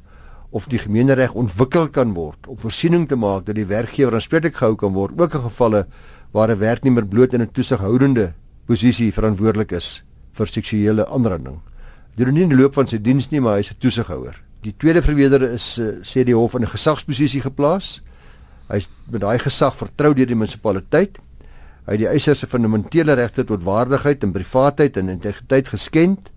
of 0.52 0.68
die 0.68 0.78
gemeenereg 0.78 1.32
ontwikkel 1.34 1.88
kan 1.88 2.12
word 2.12 2.46
om 2.46 2.58
voorsiening 2.60 3.06
te 3.08 3.16
maak 3.16 3.46
dat 3.46 3.56
die 3.56 3.66
werkgewer 3.68 4.18
aanspreeklik 4.18 4.58
gehou 4.60 4.76
kan 4.76 4.92
word 4.92 5.16
ook 5.20 5.34
in 5.38 5.46
gevalle 5.48 5.86
waar 6.32 6.50
'n 6.50 6.58
werknemer 6.58 7.06
bloot 7.06 7.32
in 7.32 7.42
'n 7.42 7.52
toesighoudende 7.52 8.34
posisie 8.66 9.12
verantwoordelik 9.12 9.72
is 9.72 10.02
vir 10.32 10.46
seksuele 10.46 11.06
aanranding. 11.06 11.60
Dit 12.16 12.26
doen 12.26 12.34
nie 12.34 12.42
in 12.42 12.48
die 12.48 12.58
loop 12.58 12.74
van 12.74 12.86
sy 12.86 12.98
diens 12.98 13.30
nie, 13.30 13.40
maar 13.40 13.54
hy 13.54 13.60
is 13.60 13.70
'n 13.70 13.80
toesighouer. 13.80 14.36
Die 14.62 14.74
tweede 14.76 15.02
verweerder 15.02 15.42
is 15.52 15.78
eh, 15.78 16.00
sê 16.02 16.24
die 16.24 16.36
hof 16.36 16.54
in 16.54 16.62
'n 16.62 16.76
gesagsposisie 16.76 17.40
geplaas. 17.40 18.02
Hy 18.68 18.76
is 18.76 18.88
met 19.10 19.20
daai 19.20 19.38
gesag 19.38 19.76
vertrou 19.76 20.14
deur 20.14 20.26
die 20.26 20.34
munisipaliteit. 20.34 21.18
Hy 21.86 21.92
het 21.92 21.98
die 21.98 22.08
eiser 22.08 22.36
se 22.36 22.46
fundamentele 22.46 23.14
regte 23.14 23.44
tot 23.44 23.64
waardigheid 23.64 24.22
en 24.22 24.32
privaatheid 24.32 24.96
en 24.96 25.08
integriteit 25.08 25.68
geskend 25.68 26.30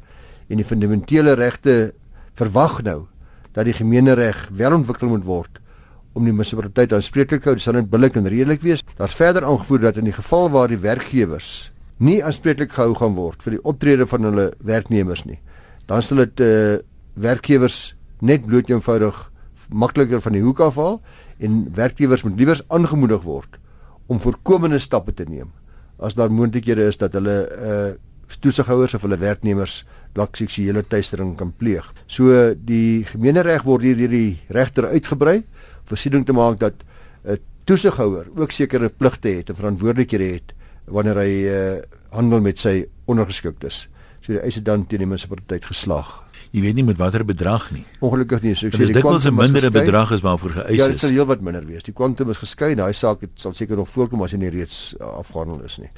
en 0.50 0.58
die 0.58 0.66
fundamentele 0.66 1.34
regte 1.34 1.94
verwag 2.34 2.82
nou 2.84 3.08
dat 3.56 3.68
die 3.68 3.76
gemeenereg 3.76 4.50
wel 4.52 4.76
ontwikkel 4.76 5.10
moet 5.14 5.26
word 5.26 5.62
om 6.16 6.24
die 6.24 6.34
munisipaliteit 6.34 6.94
aanspreeklik 6.96 7.44
te 7.44 7.52
hou, 7.52 7.60
sal 7.60 7.76
dit 7.80 7.90
billik 7.92 8.16
en 8.16 8.28
redelik 8.28 8.62
wees. 8.64 8.86
Daar's 8.96 9.16
verder 9.16 9.44
aangevoer 9.44 9.82
dat 9.90 9.98
in 10.00 10.08
die 10.08 10.16
geval 10.16 10.50
waar 10.54 10.72
die 10.72 10.80
werkgewers 10.80 11.72
nie 12.00 12.22
aanspreeklik 12.24 12.72
gehou 12.76 12.94
gaan 12.96 13.16
word 13.16 13.44
vir 13.44 13.58
die 13.58 13.64
optrede 13.64 14.08
van 14.08 14.28
hulle 14.28 14.50
werknemers 14.64 15.26
nie, 15.28 15.40
dan 15.88 16.04
sal 16.04 16.24
dit 16.24 16.44
eh 16.44 16.50
uh, 16.76 16.80
werkgewers 17.16 17.96
net 18.20 18.44
bloot 18.46 18.70
eenvoudig 18.70 19.32
makliker 19.72 20.20
van 20.22 20.34
die 20.36 20.42
hoek 20.44 20.60
afhaal 20.60 20.98
en 21.40 21.62
werkgewers 21.76 22.24
moet 22.24 22.36
liewers 22.40 22.64
aangemoedig 22.68 23.24
word 23.24 23.56
om 24.08 24.20
voorkomende 24.20 24.80
stappe 24.80 25.14
te 25.14 25.24
neem 25.24 25.54
as 26.04 26.18
daar 26.18 26.32
moontlikhede 26.32 26.90
is 26.92 27.00
dat 27.00 27.14
hulle 27.14 27.38
eh 27.48 27.70
uh, 27.72 27.94
toesighouers 28.40 28.94
of 28.94 29.02
hulle 29.02 29.18
werknemers 29.18 29.84
dalk 30.16 30.36
seksuele 30.40 30.84
teistering 30.88 31.36
kan 31.38 31.52
pleeg. 31.52 31.86
So 32.08 32.54
die 32.56 33.04
gemeenereg 33.10 33.64
word 33.64 33.84
hier 33.84 33.98
deur 34.00 34.14
die 34.14 34.40
regter 34.50 34.88
uitgebrei 34.88 35.44
voorsiening 35.86 36.26
te 36.26 36.34
maak 36.34 36.60
dat 36.60 36.74
'n 37.26 37.40
toesighouer 37.66 38.28
ook 38.36 38.52
sekere 38.52 38.90
pligte 38.90 39.30
het 39.30 39.50
en 39.50 39.56
verantwoordelikhede 39.56 40.34
het 40.34 40.54
wanneer 40.86 41.18
hy 41.18 41.32
uh, 41.50 41.82
handel 42.10 42.42
met 42.42 42.60
sy 42.60 42.86
ondergeskiktes. 43.06 43.88
So 44.22 44.34
die 44.34 44.42
eise 44.42 44.62
dan 44.62 44.88
teen 44.88 45.04
die 45.04 45.08
munisipaliteit 45.08 45.66
geslag. 45.66 46.24
Jy 46.52 46.62
weet 46.62 46.76
nie 46.76 46.84
met 46.84 46.98
watter 46.98 47.26
bedrag 47.26 47.72
nie. 47.72 47.84
Ongelukkig 48.00 48.42
nie. 48.42 48.56
So 48.56 48.68
ek 48.68 48.74
sê 48.74 48.88
die 48.90 49.02
kwantum 49.02 49.42
is 49.42 49.52
'n 49.52 49.72
bedrag 49.72 50.12
is 50.12 50.22
waarvoor 50.22 50.52
geëis 50.52 50.70
is. 50.70 50.78
Ja, 50.78 50.88
dit 50.88 51.00
sal 51.00 51.10
heelwat 51.10 51.42
minder 51.42 51.66
wees. 51.66 51.84
Die 51.84 51.94
kwantum 51.94 52.30
is 52.30 52.38
geskei. 52.38 52.76
Daai 52.76 52.94
saak 52.94 53.22
het 53.22 53.32
sal 53.36 53.54
seker 53.54 53.76
nog 53.76 53.90
voorkom 53.90 54.24
as 54.24 54.32
hy 54.32 54.38
nie 54.38 54.50
reeds 54.50 54.96
uh, 55.00 55.06
afgehandel 55.06 55.62
is 55.66 55.78
nie. 55.78 55.90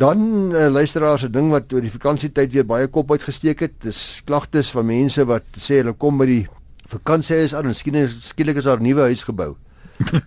Dan 0.00 0.50
uh, 0.54 0.68
luisteraars, 0.72 1.26
'n 1.28 1.32
ding 1.32 1.50
wat 1.52 1.72
oor 1.72 1.84
die 1.84 1.92
vakansietyd 1.92 2.52
weer 2.52 2.64
baie 2.64 2.86
kop 2.88 3.10
uitgesteek 3.12 3.60
het, 3.60 3.74
dis 3.84 4.22
klagtes 4.24 4.70
van 4.72 4.86
mense 4.88 5.24
wat 5.28 5.44
sê 5.60 5.82
hulle 5.82 5.92
kom 5.92 6.16
by 6.16 6.26
die 6.26 6.44
vakansie 6.88 7.42
is 7.44 7.52
aan 7.54 7.68
en 7.68 7.76
skielik 7.76 8.14
skielik 8.24 8.56
is 8.56 8.64
daar 8.64 8.80
'n 8.80 8.88
nuwe 8.88 9.10
huis 9.12 9.24
gebou. 9.28 9.56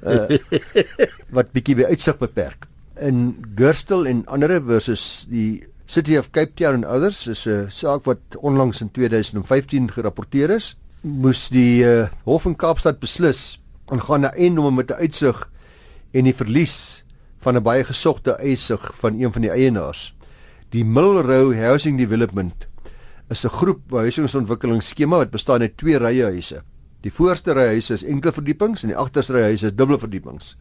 Uh, 0.05 0.37
wat 1.35 1.49
bietjie 1.57 1.75
by 1.75 1.89
uitsig 1.89 2.17
beperk. 2.21 2.67
In 3.01 3.41
Gurstel 3.55 4.05
en 4.05 4.21
ander 4.27 4.61
versus 4.61 5.25
die 5.29 5.65
City 5.85 6.17
of 6.17 6.29
Cape 6.29 6.53
Town 6.53 6.83
en 6.83 6.85
others 6.85 7.27
is 7.27 7.47
'n 7.47 7.65
saak 7.69 8.05
wat 8.05 8.21
onlangs 8.37 8.81
in 8.81 8.91
2015 8.91 9.89
gerapporteer 9.91 10.49
is. 10.49 10.77
Moes 11.01 11.49
die 11.49 11.81
uh, 11.83 12.07
Hof 12.25 12.45
in 12.45 12.55
Kaapstad 12.55 12.99
beslis 12.99 13.59
aangaande 13.89 14.29
eiendomme 14.37 14.71
met 14.71 14.91
'n 14.91 15.01
uitsig 15.01 15.49
en 16.13 16.23
die 16.23 16.35
verlies 16.35 17.02
van 17.43 17.57
'n 17.57 17.63
baie 17.63 17.83
gesogte 17.83 18.31
eisig 18.39 18.91
van 18.95 19.19
een 19.19 19.31
van 19.31 19.41
die 19.41 19.51
eienaars. 19.51 20.15
Die 20.69 20.85
Millrow 20.85 21.53
Housing 21.53 21.97
Development 21.97 22.67
is 23.29 23.43
'n 23.43 23.49
groep 23.49 23.91
huisingsontwikkelingsskema 23.91 25.17
wat 25.17 25.31
bestaan 25.31 25.61
uit 25.61 25.77
twee 25.77 25.97
rye 25.97 26.23
huise. 26.23 26.63
Die 27.01 27.11
voorste 27.11 27.51
ry 27.53 27.65
huise 27.65 27.93
is 27.93 28.03
enkele 28.03 28.33
verdiepings 28.33 28.83
en 28.83 28.89
die 28.89 28.97
agterste 28.97 29.33
ry 29.33 29.41
huise 29.41 29.65
is 29.65 29.75
dubbele 29.75 29.99
verdiepings. 29.99 30.55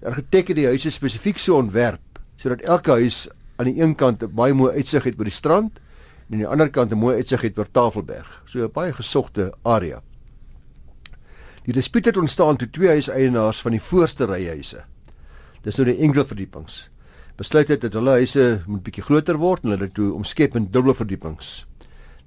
Die 0.00 0.08
argitek 0.08 0.48
het 0.48 0.56
die 0.56 0.66
huise 0.66 0.90
spesifiek 0.90 1.38
so 1.38 1.56
ontwerp 1.56 2.00
sodat 2.36 2.60
elke 2.60 2.90
huis 2.90 3.28
aan 3.56 3.66
die 3.66 3.82
een 3.82 3.94
kant 3.94 4.22
'n 4.22 4.34
baie 4.34 4.54
mooi 4.54 4.72
uitsig 4.72 5.04
het 5.04 5.18
oor 5.18 5.24
die 5.24 5.32
strand 5.32 5.72
en 5.76 6.32
aan 6.32 6.38
die 6.38 6.48
ander 6.48 6.70
kant 6.70 6.92
'n 6.92 6.98
mooi 6.98 7.16
uitsig 7.16 7.40
het 7.40 7.58
oor 7.58 7.70
Tafelberg. 7.70 8.42
So 8.46 8.58
'n 8.58 8.72
baie 8.72 8.92
gesogte 8.92 9.52
area. 9.62 10.02
Die 11.64 11.74
dispuut 11.74 12.04
het 12.04 12.16
ontstaan 12.16 12.56
toe 12.56 12.70
twee 12.70 12.88
huiseienaars 12.88 13.60
van 13.60 13.70
die 13.70 13.82
voorste 13.82 14.24
ry 14.24 14.46
huise 14.46 14.84
Dis 15.66 15.80
nou 15.80 15.86
die 15.88 15.98
enkele 15.98 16.22
verdiepings. 16.22 16.84
Besluit 17.36 17.68
het 17.72 17.82
dat 17.82 17.96
hulle 17.98 18.20
huise 18.20 18.44
moet 18.70 18.84
bietjie 18.86 19.02
groter 19.02 19.38
word 19.42 19.64
en 19.66 19.74
hulle 19.74 19.88
toe 19.90 20.12
omskep 20.14 20.54
in 20.56 20.68
dubbele 20.70 20.94
verdiepings. 20.94 21.64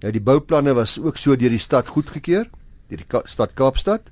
Nou 0.03 0.11
die 0.11 0.23
bouplanne 0.23 0.73
was 0.75 0.97
ook 0.99 1.17
so 1.17 1.37
deur 1.39 1.53
die 1.55 1.61
stad 1.63 1.87
goedgekeur, 1.95 2.49
deur 2.91 2.99
die 2.99 3.07
Ka 3.07 3.21
stad 3.31 3.55
Kaapstad. 3.55 4.11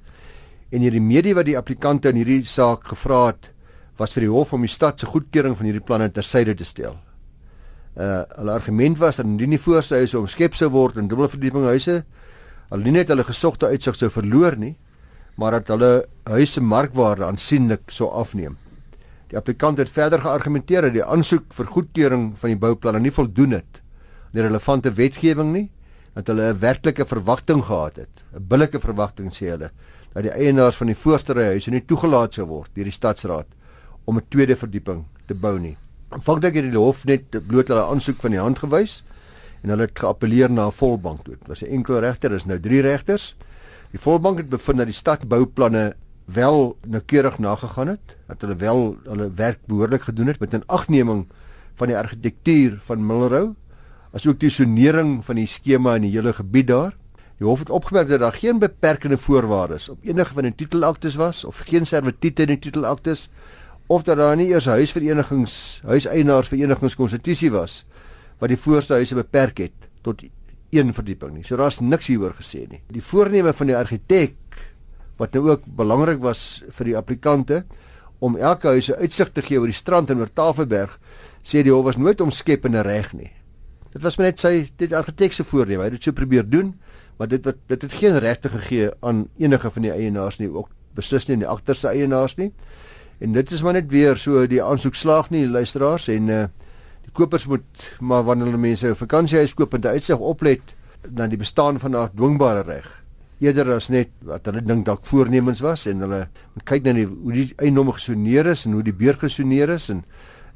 En 0.71 0.83
hierdie 0.83 1.03
medie 1.03 1.33
wat 1.35 1.47
die 1.47 1.57
applikante 1.59 2.11
in 2.11 2.21
hierdie 2.21 2.47
saak 2.47 2.87
gevra 2.87 3.25
het, 3.29 3.49
was 3.99 4.15
vir 4.15 4.25
die 4.25 4.31
hof 4.31 4.53
om 4.55 4.63
die 4.63 4.71
stad 4.71 4.99
se 4.99 5.09
goedkeuring 5.11 5.57
van 5.59 5.67
hierdie 5.69 5.83
planne 5.83 6.07
tersyde 6.13 6.55
te 6.55 6.67
stel. 6.67 6.95
Uh 7.97 8.23
hulle 8.37 8.53
argument 8.55 8.99
was 9.01 9.19
dat 9.19 9.27
indien 9.27 9.55
die 9.55 9.59
voorste 9.59 9.99
huise 9.99 10.19
omskep 10.19 10.55
sou 10.55 10.69
word 10.71 10.99
in 11.01 11.09
dubbele 11.11 11.31
verdieping 11.33 11.65
huise, 11.67 11.97
al 12.71 12.83
nie 12.83 12.95
net 12.95 13.11
hulle 13.11 13.27
gesogte 13.27 13.67
uitsig 13.67 13.99
sou 13.99 14.09
verloor 14.13 14.55
nie, 14.55 14.77
maar 15.35 15.59
dat 15.59 15.73
hulle 15.75 15.91
huise 16.29 16.63
markwaarde 16.63 17.27
aansienlik 17.27 17.91
sou 17.91 18.07
afneem. 18.11 18.55
Die 19.27 19.37
applikant 19.37 19.77
het 19.77 19.89
verder 19.91 20.21
geargumenteer 20.23 20.87
dat 20.87 20.93
die 20.95 21.03
aansoek 21.03 21.49
vir 21.53 21.67
goedkeuring 21.67 22.29
van 22.39 22.53
die 22.53 22.59
bouplanne 22.59 23.01
nie 23.03 23.11
voldoen 23.11 23.57
het 23.57 23.81
aan 24.27 24.39
die 24.39 24.45
relevante 24.45 24.91
wetgewing 24.93 25.51
nie, 25.53 25.69
dat 26.15 26.27
hulle 26.27 26.53
'n 26.53 26.59
werklike 26.59 27.05
verwagting 27.05 27.63
gehad 27.63 27.95
het, 27.95 28.23
'n 28.33 28.47
billike 28.47 28.79
verwagting 28.79 29.31
sê 29.31 29.51
hulle, 29.51 29.71
dat 30.13 30.23
die 30.23 30.31
eienaars 30.31 30.77
van 30.77 30.87
die 30.87 30.95
voorste 30.95 31.33
ry 31.33 31.43
huise 31.43 31.71
nie 31.71 31.85
toegelaat 31.85 32.33
sou 32.33 32.45
word 32.47 32.69
deur 32.73 32.85
die 32.85 32.93
stadsraad 32.93 33.47
om 34.05 34.17
'n 34.17 34.25
tweede 34.29 34.55
verdieping 34.55 35.05
te 35.27 35.33
bou 35.33 35.59
nie. 35.59 35.77
Aanvanklik 36.09 36.55
het 36.55 36.71
die 36.71 36.79
hof 36.79 37.05
net 37.05 37.47
bloot 37.47 37.67
hulle 37.67 37.83
aansoek 37.83 38.21
van 38.21 38.31
die 38.31 38.39
hand 38.39 38.59
gewys 38.59 39.03
en 39.63 39.69
hulle 39.69 39.81
het 39.81 39.99
geappeleer 39.99 40.49
na 40.49 40.67
'n 40.67 40.71
volbank 40.71 41.23
toe. 41.23 41.35
Dit 41.35 41.47
was 41.47 41.63
'n 41.63 41.71
enkele 41.71 41.99
regter, 41.99 42.29
dis 42.29 42.45
nou 42.45 42.59
3 42.59 42.81
regters. 42.81 43.35
Die 43.91 43.99
volbank 43.99 44.37
het 44.37 44.49
bevind 44.49 44.77
dat 44.77 44.87
die 44.87 44.95
stadbouplanne 44.95 45.95
wel 46.27 46.77
noukeurig 46.87 47.37
nagegaan 47.39 47.87
het, 47.87 48.15
dat 48.27 48.41
hulle 48.41 48.55
wel 48.55 48.97
hulle 49.03 49.31
werk 49.35 49.59
behoorlik 49.65 50.01
gedoen 50.01 50.27
het 50.27 50.39
met 50.39 50.53
'n 50.53 50.63
agneming 50.65 51.27
van 51.75 51.87
die 51.87 51.97
argitektuur 51.97 52.77
van 52.79 53.05
Milrow, 53.05 53.53
asook 54.11 54.39
die 54.39 54.49
sonering 54.49 55.25
van 55.25 55.35
die 55.35 55.47
skema 55.47 55.95
in 55.95 56.01
die 56.01 56.11
hele 56.11 56.33
gebied 56.33 56.67
daar. 56.67 56.95
Die 57.37 57.47
hof 57.47 57.59
het 57.59 57.69
opgemerk 57.69 58.09
dat 58.09 58.19
daar 58.19 58.33
geen 58.33 58.59
beperkende 58.59 59.17
voorwaardes 59.17 59.89
op 59.89 59.97
enige 60.01 60.33
van 60.33 60.43
die 60.43 60.55
titelaktes 60.55 61.15
was 61.15 61.45
of 61.45 61.57
geen 61.57 61.85
servitute 61.85 62.41
in 62.41 62.47
die 62.47 62.59
titelaktes 62.59 63.29
of 63.87 64.03
dat 64.03 64.17
daar 64.17 64.35
nie 64.35 64.47
eers 64.47 64.65
huisverenigings, 64.65 65.81
huiseienaarsverenigings 65.85 66.95
konstitusie 66.95 67.51
was 67.51 67.85
wat 68.37 68.49
die 68.49 68.57
voorste 68.57 68.93
huise 68.93 69.15
beperk 69.15 69.57
het 69.57 69.87
tot 70.01 70.23
een 70.69 70.93
verdieping 70.93 71.33
nie. 71.33 71.45
So 71.45 71.55
daar's 71.55 71.79
niks 71.79 72.07
hieroor 72.07 72.35
gesê 72.37 72.65
nie. 72.69 72.81
Die 72.91 73.03
voorneme 73.03 73.53
van 73.53 73.67
die 73.67 73.77
argitek 73.77 74.35
wat 75.17 75.33
nou 75.33 75.49
ook 75.49 75.65
belangrik 75.65 76.21
was 76.21 76.63
vir 76.69 76.91
die 76.91 76.97
applikante 76.97 77.63
om 78.19 78.37
elke 78.37 78.67
huis 78.67 78.89
'n 78.89 79.01
uitsig 79.01 79.29
te 79.31 79.41
gee 79.41 79.59
oor 79.59 79.67
die 79.67 79.73
strand 79.73 80.09
en 80.09 80.19
oor 80.19 80.33
Tafelberg, 80.33 80.99
sê 81.43 81.63
die 81.63 81.71
hof 81.71 81.85
was 81.85 81.97
nooit 81.97 82.21
omskep 82.21 82.65
en 82.65 82.81
reg 82.81 83.13
nie. 83.13 83.31
Dit 83.93 84.01
was 84.01 84.17
net 84.17 84.39
sy 84.39 84.69
dit 84.77 84.93
argitek 84.93 85.33
se 85.33 85.43
voorneme. 85.43 85.79
Hy 85.79 85.83
het 85.83 85.91
dit 85.91 86.03
so 86.03 86.11
probeer 86.11 86.49
doen, 86.49 86.75
maar 87.17 87.27
dit 87.27 87.45
wat 87.45 87.55
dit 87.67 87.81
het 87.81 87.93
geen 87.93 88.19
regte 88.19 88.49
gegee 88.49 88.91
aan 89.01 89.27
enige 89.37 89.71
van 89.71 89.81
die 89.81 89.91
eienaars 89.91 90.39
nie, 90.39 90.49
ook 90.49 90.69
beslis 90.95 91.27
nie 91.27 91.33
aan 91.33 91.45
die 91.45 91.47
agterste 91.47 91.87
eienaars 91.87 92.35
nie. 92.35 92.51
En 93.19 93.31
dit 93.33 93.51
is 93.51 93.61
maar 93.61 93.73
net 93.73 93.89
weer 93.89 94.17
so 94.17 94.45
die 94.47 94.63
aansoek 94.63 94.95
slaag 94.95 95.29
nie 95.29 95.47
luisteraars 95.47 96.07
en 96.07 96.29
uh 96.29 96.45
die 97.07 97.13
kopers 97.15 97.45
moet 97.47 97.95
maar 97.99 98.23
wanneer 98.23 98.45
hulle 98.45 98.57
mense 98.57 98.87
'n 98.87 98.95
vakansiehuis 98.95 99.53
koop 99.53 99.73
en 99.73 99.81
'n 99.81 99.87
uitsig 99.87 100.17
oplet 100.19 100.61
na 101.09 101.27
die 101.27 101.37
bestaan 101.37 101.79
van 101.79 101.95
'n 101.95 102.09
dwingbare 102.15 102.61
reg 102.61 103.06
eerder 103.39 103.73
as 103.75 103.89
net 103.93 104.09
wat 104.25 104.45
hulle 104.49 104.61
dink 104.65 104.85
dalk 104.85 105.05
voornemens 105.05 105.61
was 105.61 105.85
en 105.87 106.01
hulle 106.05 106.27
kyk 106.65 106.83
die, 106.83 107.05
hoe 107.05 107.33
die 107.33 107.47
eiendomme 107.57 107.93
gesoneer 107.93 108.47
is 108.53 108.65
en 108.65 108.73
hoe 108.73 108.83
die 108.83 108.95
beurt 108.95 109.19
gesoneer 109.19 109.69
is 109.75 109.89
en 109.93 110.03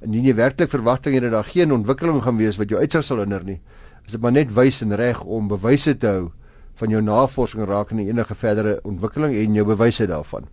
indien 0.01 0.25
jy 0.25 0.35
werklik 0.35 0.69
verwagting 0.69 1.13
het 1.15 1.23
dat 1.23 1.31
daar 1.31 1.49
geen 1.49 1.71
ontwikkeling 1.71 2.23
gaan 2.25 2.37
wees 2.37 2.57
wat 2.57 2.69
jou 2.69 2.79
uitsig 2.79 3.05
sal 3.05 3.21
hinder 3.21 3.43
nie 3.45 3.59
is 4.05 4.15
dit 4.15 4.21
maar 4.21 4.33
net 4.33 4.53
wys 4.53 4.81
en 4.81 4.95
reg 4.97 5.21
om 5.23 5.51
bewyse 5.51 5.93
te 5.97 6.07
hou 6.07 6.31
van 6.81 6.89
jou 6.89 7.01
navorsing 7.01 7.67
rakende 7.69 8.07
enige 8.09 8.35
verdere 8.35 8.79
ontwikkeling 8.83 9.37
en 9.37 9.61
jou 9.61 9.65
bewyse 9.65 10.07
daarvan 10.09 10.49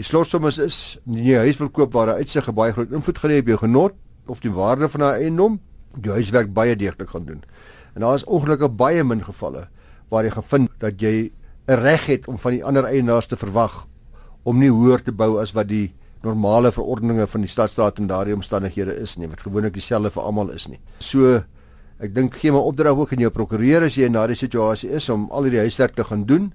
Die 0.00 0.04
slotsom 0.08 0.46
is 0.48 0.56
is 0.58 0.76
nie 1.04 1.34
huis 1.36 1.58
wil 1.60 1.68
koop 1.68 1.92
waar 1.92 2.08
'n 2.14 2.24
uitsig 2.24 2.46
baie 2.54 2.72
groot 2.72 2.92
invloed 2.92 3.18
hê 3.22 3.38
op 3.40 3.46
jou 3.46 3.58
genot 3.58 3.94
of 4.26 4.40
die 4.40 4.50
waarde 4.50 4.88
van 4.88 5.02
'n 5.02 5.20
eiendom, 5.20 5.60
die 6.00 6.10
huiswerk 6.10 6.52
baie 6.52 6.76
deeglik 6.76 7.10
gaan 7.10 7.24
doen. 7.24 7.42
En 7.94 8.00
daar 8.00 8.14
is 8.14 8.24
ongelukkig 8.24 8.76
baie 8.76 9.04
min 9.04 9.22
gevalle 9.24 9.68
waar 10.08 10.24
jy 10.24 10.30
gevind 10.30 10.70
dat 10.78 11.00
jy 11.00 11.30
'n 11.68 11.78
reg 11.78 12.06
het 12.06 12.28
om 12.28 12.38
van 12.38 12.52
die 12.52 12.64
ander 12.64 12.84
eienaars 12.84 13.26
te 13.26 13.36
verwag 13.36 13.86
om 14.42 14.58
nie 14.58 14.70
hoër 14.70 15.02
te 15.02 15.12
bou 15.12 15.40
as 15.40 15.52
wat 15.52 15.68
die 15.68 15.92
normale 16.22 16.72
verordeninge 16.72 17.26
van 17.26 17.40
die 17.40 17.50
stadstaat 17.50 17.98
en 17.98 18.06
daardie 18.06 18.34
omstandighede 18.34 18.94
is 18.94 19.16
nie, 19.16 19.28
wat 19.28 19.42
gewoonlik 19.42 19.74
dieselfde 19.74 20.10
vir 20.10 20.22
almal 20.22 20.50
is 20.50 20.68
nie. 20.68 20.80
So 20.98 21.42
ek 22.02 22.14
dink 22.14 22.34
gee 22.34 22.50
my 22.50 22.58
opdrag 22.58 22.98
ook 22.98 23.12
aan 23.12 23.22
jou 23.22 23.30
prokureur 23.30 23.86
as 23.86 23.94
jy 23.94 24.08
in 24.10 24.12
daardie 24.12 24.38
situasie 24.38 24.90
is 24.90 25.08
om 25.08 25.28
al 25.30 25.46
hierdie 25.46 25.62
huiswerk 25.62 25.94
te 25.94 26.04
gaan 26.04 26.26
doen 26.26 26.52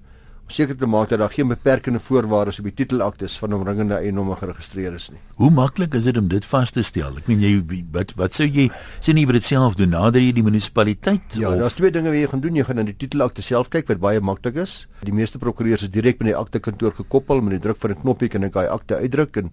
seker 0.54 0.78
te 0.78 0.88
maak 0.88 1.10
dat 1.12 1.20
daar 1.20 1.32
geen 1.34 1.48
beperkende 1.48 2.00
voorwaardes 2.00 2.60
op 2.60 2.68
die 2.70 2.74
titelaktes 2.74 3.38
van 3.42 3.54
omringende 3.54 3.98
eiendomme 4.00 4.36
geregistreer 4.40 4.94
is 4.96 5.10
nie. 5.12 5.20
Hoe 5.42 5.50
maklik 5.52 5.94
is 5.98 6.08
dit 6.08 6.18
om 6.18 6.28
dit 6.32 6.46
vas 6.46 6.72
te 6.72 6.84
stel? 6.86 7.18
Ek 7.20 7.28
meen 7.28 7.44
jy 7.44 7.82
wat 7.96 8.14
wat 8.20 8.38
sou 8.38 8.48
jy 8.48 8.70
sien 9.00 9.20
jy 9.20 9.26
wil 9.28 9.40
dit 9.40 9.48
self 9.48 9.76
doen 9.80 9.92
nader 9.96 10.24
jy 10.24 10.32
die 10.38 10.46
munisipaliteit 10.46 11.38
Ja, 11.40 11.52
daar's 11.60 11.76
twee 11.80 11.92
dinge 11.92 12.14
wat 12.14 12.20
jy 12.20 12.30
gaan 12.32 12.44
doen. 12.46 12.56
Jy 12.56 12.68
gaan 12.70 12.80
na 12.82 12.88
die 12.88 12.96
titelakte 12.96 13.44
self 13.46 13.72
kyk 13.74 13.92
wat 13.92 14.04
baie 14.04 14.24
maklik 14.24 14.62
is. 14.64 14.78
Die 15.04 15.16
meeste 15.16 15.42
prokureurs 15.42 15.84
is 15.88 15.92
direk 15.94 16.22
by 16.22 16.32
die 16.32 16.38
akte 16.38 16.64
kantoor 16.64 16.96
gekoppel 16.96 17.44
met 17.44 17.58
die 17.58 17.64
druk 17.68 17.82
van 17.84 17.92
'n 17.92 18.02
knoppie 18.02 18.30
kan 18.30 18.44
ek 18.44 18.54
daai 18.54 18.68
akte 18.68 18.96
uitdruk 18.96 19.38
en 19.38 19.52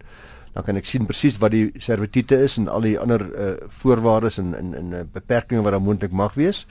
dan 0.55 0.63
kan 0.63 0.77
ek 0.77 0.87
sien 0.87 1.07
presies 1.07 1.39
wat 1.43 1.51
die 1.51 1.73
servitute 1.83 2.37
is 2.39 2.59
en 2.59 2.69
al 2.69 2.81
die 2.87 2.99
ander 2.99 3.21
uh, 3.21 3.55
voorwaardes 3.83 4.39
en 4.39 4.55
en 4.55 4.75
en 4.75 4.93
uh, 4.93 5.03
beperkings 5.13 5.65
wat 5.65 5.73
daar 5.73 5.83
moontlik 5.83 6.13
mag 6.13 6.35
wees. 6.35 6.67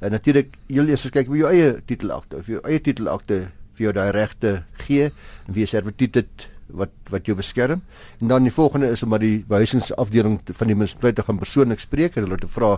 En 0.00 0.10
natuurlik, 0.12 0.56
jy 0.68 0.84
eers 0.88 1.06
kyk 1.12 1.28
by 1.28 1.38
jou 1.40 1.50
eie 1.50 1.68
titelakte 1.88 2.36
of 2.36 2.48
jou 2.50 2.60
eie 2.64 2.80
titelakte 2.80 3.46
vir 3.76 3.88
jou 3.88 3.94
daai 3.96 4.10
regte 4.16 4.52
gee 4.86 5.10
en 5.10 5.56
wie 5.56 5.66
servitut 5.68 6.16
dit 6.16 6.48
wat 6.66 6.90
wat 7.10 7.26
jou 7.28 7.36
beskerm. 7.38 7.82
En 8.20 8.28
dan 8.28 8.42
die 8.42 8.52
volgende 8.52 8.90
is 8.90 9.02
om 9.02 9.12
maar 9.14 9.22
die 9.22 9.44
behuisingsafdeling 9.48 10.40
van 10.52 10.66
die 10.66 10.74
munisipaliteit 10.74 11.20
te 11.20 11.26
gaan 11.28 11.38
persoonlik 11.38 11.80
spreek 11.80 12.16
en 12.16 12.26
hulle 12.26 12.40
te 12.42 12.50
vra 12.50 12.76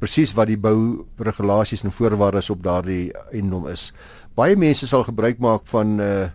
presies 0.00 0.32
wat 0.36 0.48
die 0.48 0.60
bou 0.60 1.06
regulasies 1.18 1.84
en 1.84 1.92
voorwaardes 1.92 2.50
op 2.50 2.62
daardie 2.64 3.12
eiendom 3.32 3.68
is. 3.68 3.90
Baie 4.36 4.56
mense 4.56 4.88
sal 4.88 5.04
gebruik 5.04 5.38
maak 5.38 5.68
van 5.72 6.00
uh 6.00 6.28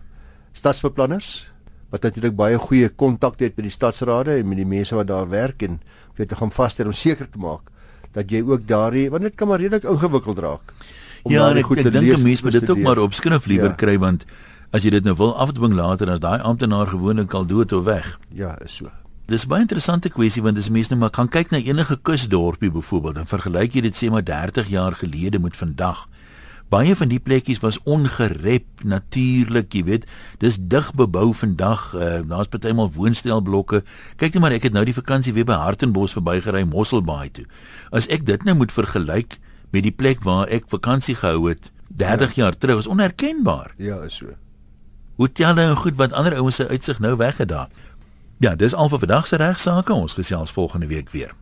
stadsbeplanners 0.52 1.48
wat 1.92 2.02
natuurlik 2.04 2.34
baie 2.36 2.58
goeie 2.60 2.88
kontak 2.88 3.38
het 3.40 3.56
met 3.56 3.64
die 3.64 3.72
stadsrade 3.72 4.34
en 4.36 4.48
met 4.48 4.58
die 4.60 4.68
mense 4.68 4.96
wat 4.96 5.08
daar 5.08 5.28
werk 5.28 5.62
en 5.64 5.78
weet 6.18 6.28
te 6.28 6.36
gaan 6.36 6.52
vasstel 6.52 6.90
om 6.90 6.96
seker 6.96 7.28
te 7.30 7.40
maak 7.40 7.70
dat 8.12 8.28
jy 8.28 8.42
ook 8.44 8.66
daardie 8.68 9.06
want 9.12 9.24
dit 9.24 9.36
kan 9.36 9.48
maar 9.48 9.60
redelik 9.60 9.88
ingewikkeld 9.88 10.42
raak 10.44 10.74
ja, 11.30 11.50
ek, 11.54 11.70
ek 11.70 11.92
dink 11.92 12.16
'n 12.16 12.22
mens 12.22 12.42
moet 12.42 12.52
dit 12.52 12.70
ook 12.70 12.78
maar 12.78 12.98
op 12.98 13.14
skrif 13.14 13.46
liewer 13.46 13.70
ja. 13.70 13.78
kry 13.78 13.98
want 13.98 14.24
as 14.72 14.82
jy 14.82 14.90
dit 14.90 15.04
nou 15.04 15.14
wil 15.16 15.36
afdwing 15.36 15.74
later 15.74 16.06
dan 16.06 16.14
is 16.14 16.20
daai 16.20 16.40
amptenaar 16.40 16.86
gewoonlik 16.86 17.34
al 17.34 17.46
dood 17.46 17.72
of 17.72 17.84
weg. 17.84 18.18
Ja, 18.34 18.58
is 18.64 18.76
so. 18.76 18.90
Dis 19.26 19.46
baie 19.46 19.62
interessante 19.62 20.08
kwessie 20.08 20.42
want 20.42 20.58
as 20.58 20.70
mense 20.70 20.90
nou 20.90 21.00
maar 21.00 21.10
kan 21.10 21.28
kyk 21.28 21.50
na 21.50 21.58
enige 21.58 21.96
kusdorpie 21.96 22.70
byvoorbeeld 22.70 23.16
en 23.16 23.26
vergelyk 23.26 23.74
jy 23.74 23.80
dit 23.80 23.96
sê 23.96 24.10
maar 24.10 24.24
30 24.24 24.68
jaar 24.68 24.92
gelede 24.98 25.38
met 25.38 25.56
vandag. 25.56 26.08
Baie 26.72 26.94
van 26.96 27.10
die 27.10 27.20
plekkies 27.20 27.60
was 27.60 27.76
ongerep 27.84 28.80
natuurlik, 28.88 29.74
jy 29.76 29.82
weet. 29.84 30.06
Dis 30.40 30.56
dig 30.56 30.86
bebou 30.96 31.34
vandag. 31.36 31.90
Uh, 31.92 32.22
Daar's 32.24 32.48
partymal 32.48 32.88
woonstelblokke. 32.94 33.82
Kyk 34.16 34.32
net 34.32 34.40
maar 34.40 34.56
ek 34.56 34.70
het 34.70 34.72
nou 34.72 34.84
die 34.88 34.96
vakansie 34.96 35.34
weer 35.36 35.44
by 35.44 35.58
Hartenbos 35.60 36.16
verbygery 36.16 36.64
Mosselbaai 36.64 37.28
toe. 37.36 37.44
As 37.92 38.08
ek 38.08 38.24
dit 38.24 38.48
nou 38.48 38.56
moet 38.56 38.72
vergelyk, 38.72 39.36
met 39.72 39.82
die 39.82 39.94
plek 39.94 40.22
waar 40.22 40.50
ek 40.52 40.68
vakansie 40.70 41.16
gehou 41.16 41.48
het 41.48 41.72
30 41.96 42.34
ja. 42.34 42.42
jaar 42.42 42.56
terug 42.56 42.78
is 42.84 42.86
onherkenbaar. 42.86 43.74
Ja, 43.76 44.00
is 44.06 44.16
so. 44.20 44.36
Hotelle 45.16 45.60
en 45.60 45.76
goed 45.76 45.96
wat 45.96 46.12
ander 46.12 46.34
ouens 46.34 46.56
se 46.56 46.68
uitsig 46.68 46.98
nou 46.98 47.16
weggedaag. 47.16 47.68
Ja, 48.42 48.54
dis 48.54 48.74
al 48.74 48.88
vir 48.88 48.98
vandag 48.98 49.26
se 49.26 49.36
regsaake. 49.36 49.92
Ons 49.92 50.16
gesels 50.18 50.50
volgende 50.50 50.86
week 50.86 51.10
weer. 51.10 51.34